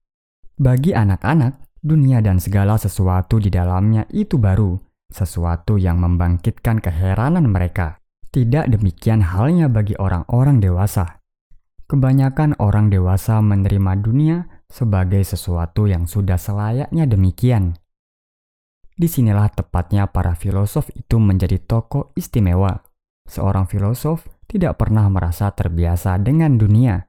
Bagi 0.59 0.95
anak-anak, 0.95 1.83
dunia 1.83 2.23
dan 2.23 2.39
segala 2.39 2.79
sesuatu 2.79 3.43
di 3.43 3.51
dalamnya 3.51 4.07
itu 4.15 4.39
baru, 4.39 4.79
sesuatu 5.11 5.79
yang 5.79 5.99
membangkitkan 5.99 6.79
keheranan 6.79 7.51
mereka. 7.51 7.99
Tidak 8.33 8.71
demikian 8.71 9.21
halnya 9.21 9.69
bagi 9.69 9.93
orang-orang 9.99 10.63
dewasa. 10.63 11.21
Kebanyakan 11.85 12.57
orang 12.57 12.89
dewasa 12.89 13.45
menerima 13.45 13.93
dunia 14.01 14.49
sebagai 14.73 15.21
sesuatu 15.21 15.85
yang 15.85 16.09
sudah 16.09 16.41
selayaknya 16.41 17.05
demikian. 17.05 17.77
Di 18.93 19.09
sinilah 19.09 19.49
tepatnya 19.53 20.05
para 20.09 20.37
filosof 20.37 20.93
itu 20.93 21.17
menjadi 21.17 21.57
tokoh 21.59 22.13
istimewa. 22.13 22.85
Seorang 23.25 23.65
filosof 23.65 24.29
tidak 24.45 24.77
pernah 24.77 25.09
merasa 25.09 25.49
terbiasa 25.49 26.21
dengan 26.21 26.61
dunia. 26.61 27.01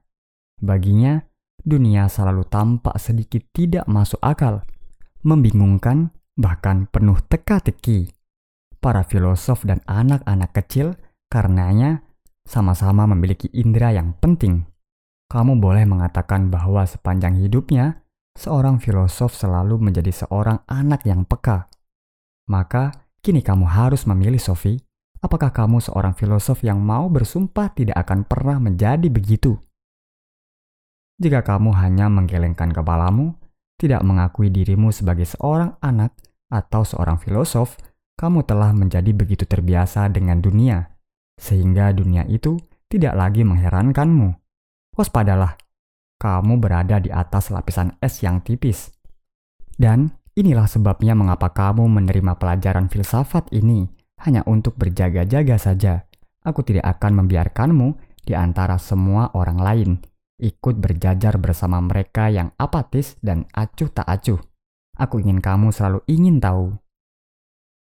Baginya, 0.64 1.20
dunia 1.60 2.08
selalu 2.08 2.48
tampak 2.48 2.96
sedikit 2.96 3.44
tidak 3.52 3.84
masuk 3.84 4.16
akal, 4.24 4.64
membingungkan, 5.20 6.08
bahkan 6.40 6.88
penuh 6.88 7.20
teka-teki. 7.28 8.08
Para 8.80 9.04
filosof 9.04 9.64
dan 9.68 9.84
anak-anak 9.84 10.56
kecil 10.56 10.96
karenanya 11.28 12.04
sama-sama 12.44 13.08
memiliki 13.08 13.48
indera 13.52 13.92
yang 13.92 14.16
penting. 14.20 14.68
Kamu 15.28 15.56
boleh 15.56 15.88
mengatakan 15.88 16.52
bahwa 16.52 16.84
sepanjang 16.84 17.40
hidupnya, 17.40 18.04
seorang 18.36 18.76
filosof 18.76 19.32
selalu 19.32 19.80
menjadi 19.80 20.12
seorang 20.12 20.62
anak 20.68 21.08
yang 21.08 21.24
peka, 21.24 21.72
maka, 22.50 22.92
kini 23.24 23.40
kamu 23.40 23.64
harus 23.64 24.04
memilih 24.04 24.40
Sophie. 24.40 24.80
Apakah 25.24 25.56
kamu 25.56 25.80
seorang 25.80 26.12
filosof 26.12 26.60
yang 26.60 26.84
mau 26.84 27.08
bersumpah 27.08 27.72
tidak 27.72 27.96
akan 28.04 28.28
pernah 28.28 28.60
menjadi 28.60 29.08
begitu? 29.08 29.56
Jika 31.16 31.40
kamu 31.40 31.72
hanya 31.80 32.12
menggelengkan 32.12 32.68
kepalamu, 32.74 33.32
tidak 33.80 34.04
mengakui 34.04 34.52
dirimu 34.52 34.92
sebagai 34.92 35.24
seorang 35.24 35.80
anak 35.80 36.12
atau 36.52 36.84
seorang 36.84 37.16
filosof, 37.16 37.80
kamu 38.20 38.44
telah 38.44 38.70
menjadi 38.76 39.10
begitu 39.16 39.48
terbiasa 39.48 40.12
dengan 40.12 40.38
dunia, 40.44 40.92
sehingga 41.40 41.90
dunia 41.90 42.28
itu 42.28 42.60
tidak 42.86 43.16
lagi 43.16 43.42
mengherankanmu. 43.42 44.36
Waspadalah, 44.94 45.58
kamu 46.20 46.62
berada 46.62 47.02
di 47.02 47.10
atas 47.10 47.50
lapisan 47.50 47.98
es 47.98 48.22
yang 48.22 48.38
tipis. 48.44 48.94
Dan 49.74 50.14
Inilah 50.34 50.66
sebabnya 50.66 51.14
mengapa 51.14 51.54
kamu 51.54 51.86
menerima 51.86 52.34
pelajaran 52.42 52.90
filsafat 52.90 53.54
ini 53.54 53.86
hanya 54.26 54.42
untuk 54.50 54.74
berjaga-jaga 54.74 55.62
saja. 55.62 56.10
Aku 56.42 56.66
tidak 56.66 56.98
akan 56.98 57.22
membiarkanmu 57.22 57.94
di 58.26 58.34
antara 58.34 58.74
semua 58.82 59.30
orang 59.38 59.58
lain 59.62 59.90
ikut 60.42 60.82
berjajar 60.82 61.38
bersama 61.38 61.78
mereka 61.78 62.26
yang 62.26 62.50
apatis 62.58 63.14
dan 63.22 63.46
acuh 63.54 63.86
tak 63.94 64.10
acuh. 64.10 64.42
Aku 64.98 65.22
ingin 65.22 65.38
kamu 65.38 65.70
selalu 65.70 66.02
ingin 66.10 66.42
tahu. 66.42 66.74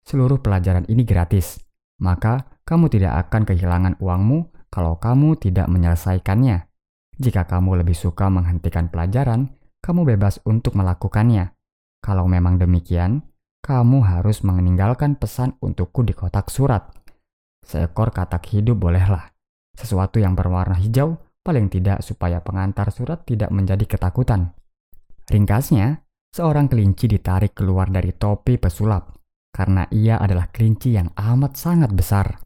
Seluruh 0.02 0.42
pelajaran 0.42 0.86
ini 0.90 1.06
gratis, 1.06 1.62
maka 2.02 2.58
kamu 2.66 2.90
tidak 2.90 3.28
akan 3.28 3.46
kehilangan 3.46 3.94
uangmu 4.02 4.50
kalau 4.74 4.98
kamu 4.98 5.38
tidak 5.38 5.70
menyelesaikannya. 5.70 6.66
Jika 7.20 7.46
kamu 7.46 7.84
lebih 7.84 7.94
suka 7.94 8.26
menghentikan 8.26 8.88
pelajaran, 8.88 9.54
kamu 9.84 10.16
bebas 10.16 10.42
untuk 10.42 10.74
melakukannya. 10.74 11.59
Kalau 12.00 12.24
memang 12.24 12.56
demikian, 12.56 13.20
kamu 13.60 14.00
harus 14.08 14.40
meninggalkan 14.40 15.20
pesan 15.20 15.60
untukku 15.60 16.00
di 16.00 16.16
kotak 16.16 16.48
surat. 16.48 16.88
Seekor 17.60 18.08
katak 18.08 18.48
hidup 18.56 18.80
bolehlah. 18.80 19.28
Sesuatu 19.76 20.16
yang 20.16 20.32
berwarna 20.32 20.80
hijau, 20.80 21.20
paling 21.44 21.68
tidak 21.68 22.00
supaya 22.00 22.40
pengantar 22.40 22.88
surat 22.88 23.20
tidak 23.28 23.52
menjadi 23.52 23.84
ketakutan. 23.84 24.56
Ringkasnya, 25.28 26.00
seorang 26.32 26.72
kelinci 26.72 27.04
ditarik 27.04 27.52
keluar 27.52 27.92
dari 27.92 28.16
topi 28.16 28.56
pesulap, 28.56 29.12
karena 29.52 29.84
ia 29.92 30.16
adalah 30.16 30.48
kelinci 30.48 30.96
yang 30.96 31.12
amat 31.12 31.60
sangat 31.60 31.92
besar. 31.92 32.40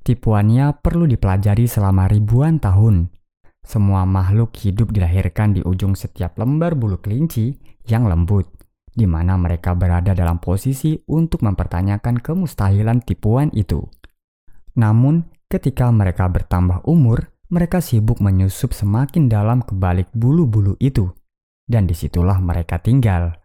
Tipuannya 0.00 0.72
perlu 0.80 1.04
dipelajari 1.04 1.68
selama 1.68 2.08
ribuan 2.08 2.64
tahun. 2.64 3.12
Semua 3.60 4.08
makhluk 4.08 4.56
hidup 4.56 4.88
dilahirkan 4.88 5.52
di 5.52 5.60
ujung 5.60 5.92
setiap 5.92 6.38
lembar 6.40 6.78
bulu 6.78 7.02
kelinci 7.02 7.58
yang 7.90 8.06
lembut 8.06 8.55
di 8.96 9.04
mana 9.04 9.36
mereka 9.36 9.76
berada 9.76 10.16
dalam 10.16 10.40
posisi 10.40 10.96
untuk 11.12 11.44
mempertanyakan 11.44 12.16
kemustahilan 12.24 13.04
tipuan 13.04 13.52
itu. 13.52 13.84
Namun, 14.80 15.28
ketika 15.52 15.92
mereka 15.92 16.24
bertambah 16.32 16.88
umur, 16.88 17.28
mereka 17.52 17.84
sibuk 17.84 18.24
menyusup 18.24 18.72
semakin 18.72 19.28
dalam 19.28 19.60
ke 19.60 19.76
balik 19.76 20.08
bulu-bulu 20.16 20.80
itu, 20.80 21.12
dan 21.68 21.84
di 21.84 21.92
situlah 21.92 22.40
mereka 22.40 22.80
tinggal. 22.80 23.36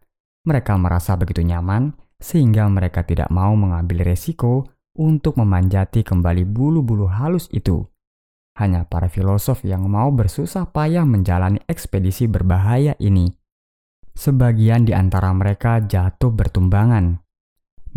Mereka 0.48 0.80
merasa 0.80 1.20
begitu 1.20 1.44
nyaman 1.44 1.94
sehingga 2.18 2.66
mereka 2.72 3.04
tidak 3.06 3.30
mau 3.30 3.54
mengambil 3.54 4.08
resiko 4.08 4.66
untuk 4.98 5.38
memanjati 5.38 6.02
kembali 6.02 6.48
bulu-bulu 6.48 7.12
halus 7.12 7.52
itu. 7.54 7.86
Hanya 8.58 8.88
para 8.88 9.06
filosof 9.06 9.62
yang 9.68 9.86
mau 9.86 10.10
bersusah 10.10 10.70
payah 10.70 11.06
menjalani 11.06 11.62
ekspedisi 11.70 12.26
berbahaya 12.26 12.98
ini 13.00 13.41
Sebagian 14.22 14.86
di 14.86 14.94
antara 14.94 15.34
mereka 15.34 15.82
jatuh 15.82 16.30
bertumbangan. 16.30 17.26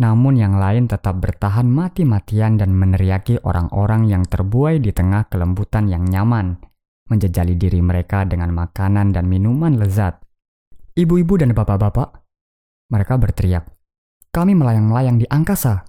Namun 0.01 0.33
yang 0.33 0.57
lain 0.57 0.89
tetap 0.89 1.21
bertahan 1.21 1.69
mati-matian 1.69 2.57
dan 2.57 2.73
meneriaki 2.73 3.37
orang-orang 3.45 4.09
yang 4.09 4.25
terbuai 4.25 4.81
di 4.81 4.89
tengah 4.89 5.29
kelembutan 5.29 5.85
yang 5.85 6.01
nyaman, 6.01 6.57
menjejali 7.13 7.53
diri 7.61 7.77
mereka 7.77 8.25
dengan 8.25 8.57
makanan 8.57 9.13
dan 9.13 9.29
minuman 9.29 9.77
lezat. 9.77 10.17
Ibu-ibu 10.97 11.45
dan 11.45 11.53
bapak-bapak, 11.53 12.25
mereka 12.89 13.21
berteriak, 13.21 13.69
kami 14.33 14.57
melayang-layang 14.57 15.21
di 15.21 15.29
angkasa. 15.29 15.85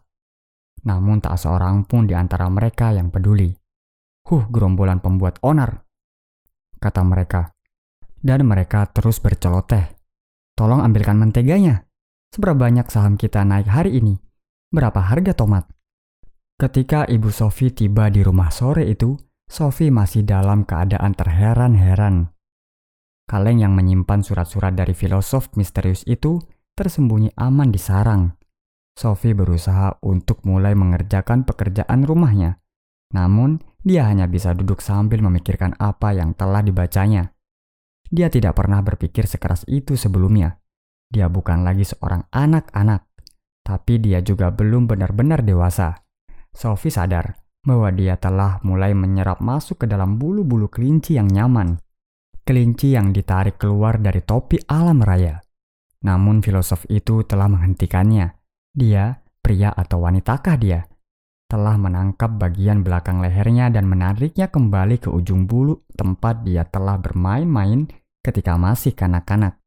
Namun 0.85 1.25
tak 1.25 1.41
seorang 1.41 1.89
pun 1.89 2.05
di 2.05 2.13
antara 2.13 2.45
mereka 2.53 2.93
yang 2.93 3.09
peduli. 3.09 3.57
Huh, 4.29 4.45
gerombolan 4.53 5.01
pembuat 5.01 5.41
onar, 5.41 5.81
kata 6.77 7.01
mereka. 7.09 7.57
Dan 8.21 8.45
mereka 8.45 8.85
terus 8.93 9.17
berceloteh. 9.17 9.96
Tolong 10.57 10.81
ambilkan 10.81 11.21
menteganya. 11.21 11.85
Seberapa 12.33 12.65
banyak 12.65 12.89
saham 12.89 13.21
kita 13.21 13.45
naik 13.45 13.69
hari 13.69 14.01
ini? 14.01 14.17
Berapa 14.73 15.05
harga 15.05 15.37
tomat? 15.37 15.69
Ketika 16.57 17.05
Ibu 17.05 17.29
Sofi 17.29 17.69
tiba 17.69 18.09
di 18.09 18.25
rumah 18.25 18.49
sore 18.49 18.89
itu, 18.89 19.13
Sofi 19.45 19.93
masih 19.93 20.25
dalam 20.25 20.65
keadaan 20.65 21.13
terheran-heran. 21.13 22.33
Kaleng 23.29 23.61
yang 23.61 23.77
menyimpan 23.77 24.25
surat-surat 24.25 24.73
dari 24.73 24.97
filosof 24.97 25.53
misterius 25.61 26.01
itu 26.09 26.41
tersembunyi 26.73 27.37
aman 27.37 27.69
di 27.69 27.77
sarang. 27.77 28.33
Sofi 28.97 29.37
berusaha 29.37 30.01
untuk 30.09 30.41
mulai 30.49 30.73
mengerjakan 30.73 31.45
pekerjaan 31.45 32.09
rumahnya. 32.09 32.65
Namun, 33.13 33.61
dia 33.85 34.09
hanya 34.09 34.25
bisa 34.25 34.57
duduk 34.57 34.81
sambil 34.81 35.21
memikirkan 35.21 35.77
apa 35.77 36.17
yang 36.17 36.33
telah 36.33 36.65
dibacanya. 36.65 37.36
Dia 38.17 38.33
tidak 38.33 38.57
pernah 38.57 38.81
berpikir 38.81 39.29
sekeras 39.29 39.69
itu 39.69 39.93
sebelumnya. 39.93 40.57
Dia 41.13 41.29
bukan 41.29 41.69
lagi 41.69 41.85
seorang 41.85 42.25
anak-anak, 42.33 43.05
tapi 43.61 44.01
dia 44.01 44.25
juga 44.25 44.49
belum 44.49 44.89
benar-benar 44.89 45.45
dewasa. 45.45 46.01
Sophie 46.49 46.89
sadar 46.89 47.37
bahwa 47.61 47.93
dia 47.93 48.17
telah 48.17 48.57
mulai 48.65 48.97
menyerap 48.97 49.45
masuk 49.45 49.85
ke 49.85 49.87
dalam 49.91 50.17
bulu-bulu 50.17 50.73
kelinci 50.73 51.21
yang 51.21 51.29
nyaman. 51.29 51.77
Kelinci 52.41 52.97
yang 52.97 53.13
ditarik 53.13 53.61
keluar 53.61 54.01
dari 54.01 54.25
topi 54.25 54.65
alam 54.65 55.05
raya. 55.05 55.37
Namun 56.01 56.41
filosof 56.41 56.89
itu 56.89 57.21
telah 57.29 57.53
menghentikannya. 57.53 58.33
Dia, 58.73 59.13
pria 59.45 59.77
atau 59.77 60.01
wanitakah 60.01 60.57
dia, 60.57 60.89
telah 61.53 61.77
menangkap 61.77 62.33
bagian 62.41 62.81
belakang 62.81 63.21
lehernya 63.21 63.69
dan 63.69 63.85
menariknya 63.85 64.49
kembali 64.49 65.05
ke 65.05 65.13
ujung 65.13 65.45
bulu 65.45 65.85
tempat 65.93 66.49
dia 66.49 66.65
telah 66.65 66.97
bermain-main 66.97 68.06
ketika 68.27 68.59
masih 68.59 68.91
kanak-kanak. 68.99 69.63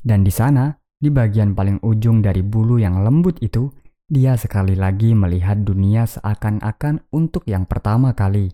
Dan 0.00 0.24
di 0.24 0.32
sana, 0.32 0.72
di 0.96 1.12
bagian 1.12 1.52
paling 1.52 1.84
ujung 1.84 2.24
dari 2.24 2.40
bulu 2.40 2.80
yang 2.80 3.04
lembut 3.04 3.36
itu, 3.44 3.68
dia 4.08 4.40
sekali 4.40 4.72
lagi 4.72 5.12
melihat 5.12 5.60
dunia 5.60 6.08
seakan-akan 6.08 7.12
untuk 7.12 7.44
yang 7.44 7.68
pertama 7.68 8.16
kali. 8.16 8.48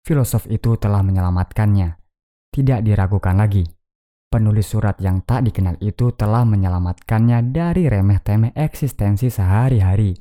Filosof 0.00 0.48
itu 0.48 0.80
telah 0.80 1.04
menyelamatkannya. 1.04 2.00
Tidak 2.48 2.80
diragukan 2.80 3.36
lagi. 3.36 3.68
Penulis 4.32 4.72
surat 4.72 4.96
yang 5.04 5.20
tak 5.28 5.44
dikenal 5.44 5.76
itu 5.84 6.08
telah 6.16 6.48
menyelamatkannya 6.48 7.52
dari 7.52 7.84
remeh-temeh 7.86 8.56
eksistensi 8.56 9.28
sehari-hari. 9.28 10.16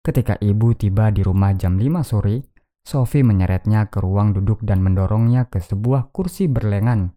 Ketika 0.00 0.38
ibu 0.40 0.72
tiba 0.72 1.10
di 1.10 1.20
rumah 1.20 1.52
jam 1.58 1.76
5 1.76 2.06
sore, 2.06 2.48
Sophie 2.80 3.26
menyeretnya 3.26 3.92
ke 3.92 4.00
ruang 4.00 4.32
duduk 4.32 4.64
dan 4.64 4.80
mendorongnya 4.80 5.52
ke 5.52 5.60
sebuah 5.60 6.14
kursi 6.14 6.48
berlengan. 6.48 7.12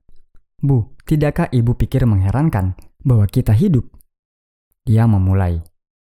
Bu, 0.64 0.96
tidakkah 1.04 1.52
ibu 1.52 1.76
pikir 1.76 2.08
mengherankan 2.08 2.80
bahwa 3.04 3.28
kita 3.28 3.52
hidup? 3.52 3.84
Dia 4.88 5.04
memulai. 5.04 5.60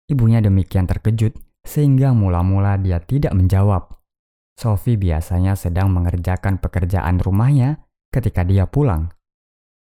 Ibunya 0.07 0.39
demikian 0.39 0.87
terkejut 0.87 1.35
sehingga 1.67 2.15
mula-mula 2.15 2.79
dia 2.79 3.03
tidak 3.03 3.35
menjawab. 3.35 3.91
Sophie 4.55 4.95
biasanya 4.95 5.59
sedang 5.59 5.91
mengerjakan 5.91 6.63
pekerjaan 6.63 7.19
rumahnya 7.19 7.83
ketika 8.07 8.47
dia 8.47 8.63
pulang. 8.71 9.11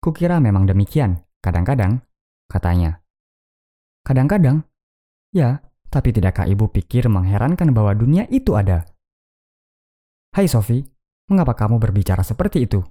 Kukira 0.04 0.36
memang 0.36 0.68
demikian, 0.68 1.24
kadang-kadang, 1.40 2.04
katanya. 2.52 3.00
Kadang-kadang? 4.04 4.68
Ya, 5.32 5.64
tapi 5.88 6.12
tidakkah 6.12 6.44
ibu 6.44 6.68
pikir 6.68 7.08
mengherankan 7.08 7.72
bahwa 7.72 7.96
dunia 7.96 8.28
itu 8.28 8.52
ada? 8.52 8.84
Hai 10.36 10.44
Sophie, 10.44 10.84
mengapa 11.32 11.56
kamu 11.56 11.80
berbicara 11.80 12.20
seperti 12.20 12.68
itu? 12.68 12.84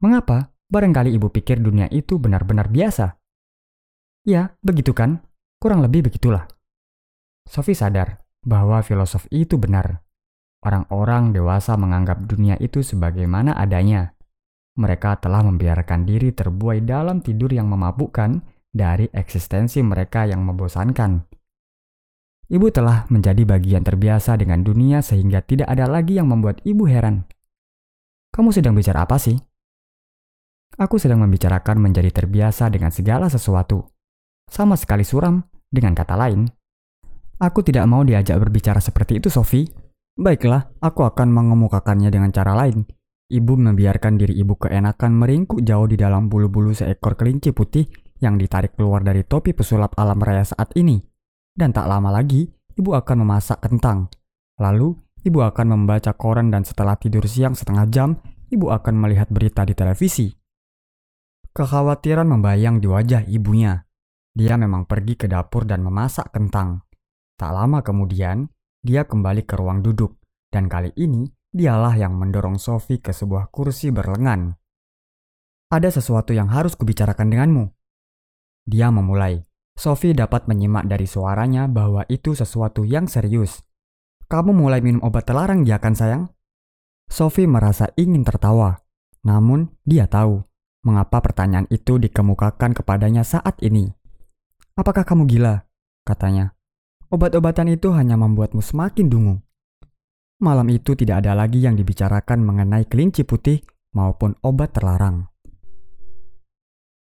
Mengapa? 0.00 0.52
Barangkali 0.66 1.14
ibu 1.14 1.30
pikir 1.30 1.62
dunia 1.62 1.86
itu 1.94 2.18
benar-benar 2.18 2.66
biasa. 2.68 3.16
Ya, 4.26 4.58
begitu 4.58 4.90
kan? 4.90 5.22
Kurang 5.62 5.80
lebih 5.80 6.10
begitulah. 6.10 6.50
Sophie 7.46 7.78
sadar 7.78 8.26
bahwa 8.42 8.82
filosof 8.82 9.30
itu 9.30 9.54
benar. 9.56 10.02
Orang-orang 10.66 11.30
dewasa 11.30 11.78
menganggap 11.78 12.26
dunia 12.26 12.58
itu 12.58 12.82
sebagaimana 12.82 13.54
adanya. 13.54 14.18
Mereka 14.76 15.22
telah 15.22 15.46
membiarkan 15.46 16.02
diri 16.02 16.34
terbuai 16.34 16.82
dalam 16.82 17.22
tidur 17.22 17.54
yang 17.54 17.70
memabukkan 17.70 18.42
dari 18.74 19.06
eksistensi 19.14 19.80
mereka 19.80 20.26
yang 20.26 20.42
membosankan. 20.42 21.24
Ibu 22.46 22.70
telah 22.70 23.06
menjadi 23.10 23.42
bagian 23.42 23.82
terbiasa 23.82 24.38
dengan 24.38 24.62
dunia 24.62 25.00
sehingga 25.02 25.42
tidak 25.42 25.66
ada 25.70 25.86
lagi 25.90 26.18
yang 26.18 26.30
membuat 26.30 26.62
ibu 26.62 26.86
heran. 26.86 27.26
Kamu 28.30 28.52
sedang 28.52 28.76
bicara 28.76 29.02
apa 29.06 29.16
sih? 29.16 29.34
Aku 30.76 31.00
sedang 31.00 31.24
membicarakan 31.24 31.80
menjadi 31.80 32.12
terbiasa 32.12 32.68
dengan 32.68 32.92
segala 32.92 33.32
sesuatu. 33.32 33.88
Sama 34.44 34.76
sekali 34.76 35.08
suram, 35.08 35.40
dengan 35.72 35.96
kata 35.96 36.12
lain. 36.20 36.44
Aku 37.40 37.64
tidak 37.64 37.88
mau 37.88 38.04
diajak 38.04 38.36
berbicara 38.36 38.76
seperti 38.76 39.16
itu, 39.16 39.32
Sophie. 39.32 39.72
Baiklah, 40.20 40.68
aku 40.84 41.08
akan 41.08 41.32
mengemukakannya 41.32 42.12
dengan 42.12 42.28
cara 42.28 42.52
lain. 42.52 42.84
Ibu 43.32 43.56
membiarkan 43.56 44.20
diri 44.20 44.36
ibu 44.36 44.52
keenakan 44.60 45.16
meringkuk 45.16 45.64
jauh 45.64 45.88
di 45.88 45.96
dalam 45.96 46.28
bulu-bulu 46.28 46.76
seekor 46.76 47.16
kelinci 47.16 47.56
putih 47.56 47.88
yang 48.20 48.36
ditarik 48.36 48.76
keluar 48.76 49.00
dari 49.00 49.24
topi 49.24 49.56
pesulap 49.56 49.96
alam 49.96 50.20
raya 50.20 50.44
saat 50.44 50.76
ini. 50.76 51.00
Dan 51.56 51.72
tak 51.72 51.88
lama 51.88 52.12
lagi, 52.12 52.44
ibu 52.76 52.92
akan 52.92 53.24
memasak 53.24 53.64
kentang. 53.64 54.12
Lalu, 54.60 54.92
ibu 55.24 55.40
akan 55.40 55.72
membaca 55.72 56.12
koran 56.12 56.52
dan 56.52 56.68
setelah 56.68 57.00
tidur 57.00 57.24
siang 57.24 57.56
setengah 57.56 57.88
jam, 57.88 58.20
ibu 58.52 58.68
akan 58.68 58.92
melihat 58.92 59.32
berita 59.32 59.64
di 59.64 59.72
televisi. 59.72 60.45
Kekhawatiran 61.56 62.28
membayang 62.28 62.84
di 62.84 62.86
wajah 62.92 63.24
ibunya. 63.32 63.80
Dia 64.36 64.60
memang 64.60 64.84
pergi 64.84 65.16
ke 65.16 65.24
dapur 65.24 65.64
dan 65.64 65.80
memasak 65.80 66.28
kentang. 66.28 66.84
Tak 67.40 67.48
lama 67.48 67.80
kemudian, 67.80 68.52
dia 68.84 69.08
kembali 69.08 69.48
ke 69.48 69.56
ruang 69.56 69.80
duduk, 69.80 70.20
dan 70.52 70.68
kali 70.68 70.92
ini 71.00 71.24
dialah 71.48 71.96
yang 71.96 72.12
mendorong 72.20 72.60
Sophie 72.60 73.00
ke 73.00 73.16
sebuah 73.16 73.48
kursi 73.48 73.88
berlengan. 73.88 74.52
Ada 75.72 75.96
sesuatu 75.96 76.36
yang 76.36 76.52
harus 76.52 76.76
kubicarakan 76.76 77.32
denganmu. 77.32 77.64
Dia 78.68 78.92
memulai. 78.92 79.40
Sophie 79.80 80.12
dapat 80.12 80.52
menyimak 80.52 80.84
dari 80.84 81.08
suaranya 81.08 81.72
bahwa 81.72 82.04
itu 82.12 82.36
sesuatu 82.36 82.84
yang 82.84 83.08
serius. 83.08 83.64
Kamu 84.28 84.52
mulai 84.52 84.84
minum 84.84 85.00
obat 85.00 85.24
terlarang 85.24 85.64
ya 85.64 85.80
kan 85.80 85.96
sayang? 85.96 86.28
Sophie 87.08 87.48
merasa 87.48 87.88
ingin 87.96 88.28
tertawa. 88.28 88.84
Namun, 89.24 89.72
dia 89.88 90.04
tahu 90.04 90.44
mengapa 90.86 91.18
pertanyaan 91.18 91.66
itu 91.74 91.98
dikemukakan 91.98 92.78
kepadanya 92.78 93.26
saat 93.26 93.58
ini. 93.58 93.90
Apakah 94.78 95.02
kamu 95.02 95.26
gila? 95.26 95.66
katanya. 96.06 96.54
Obat-obatan 97.10 97.74
itu 97.74 97.90
hanya 97.90 98.14
membuatmu 98.14 98.62
semakin 98.62 99.10
dungu. 99.10 99.36
Malam 100.38 100.70
itu 100.70 100.94
tidak 100.94 101.26
ada 101.26 101.34
lagi 101.34 101.58
yang 101.58 101.74
dibicarakan 101.74 102.46
mengenai 102.46 102.86
kelinci 102.86 103.26
putih 103.26 103.66
maupun 103.90 104.38
obat 104.46 104.70
terlarang. 104.78 105.26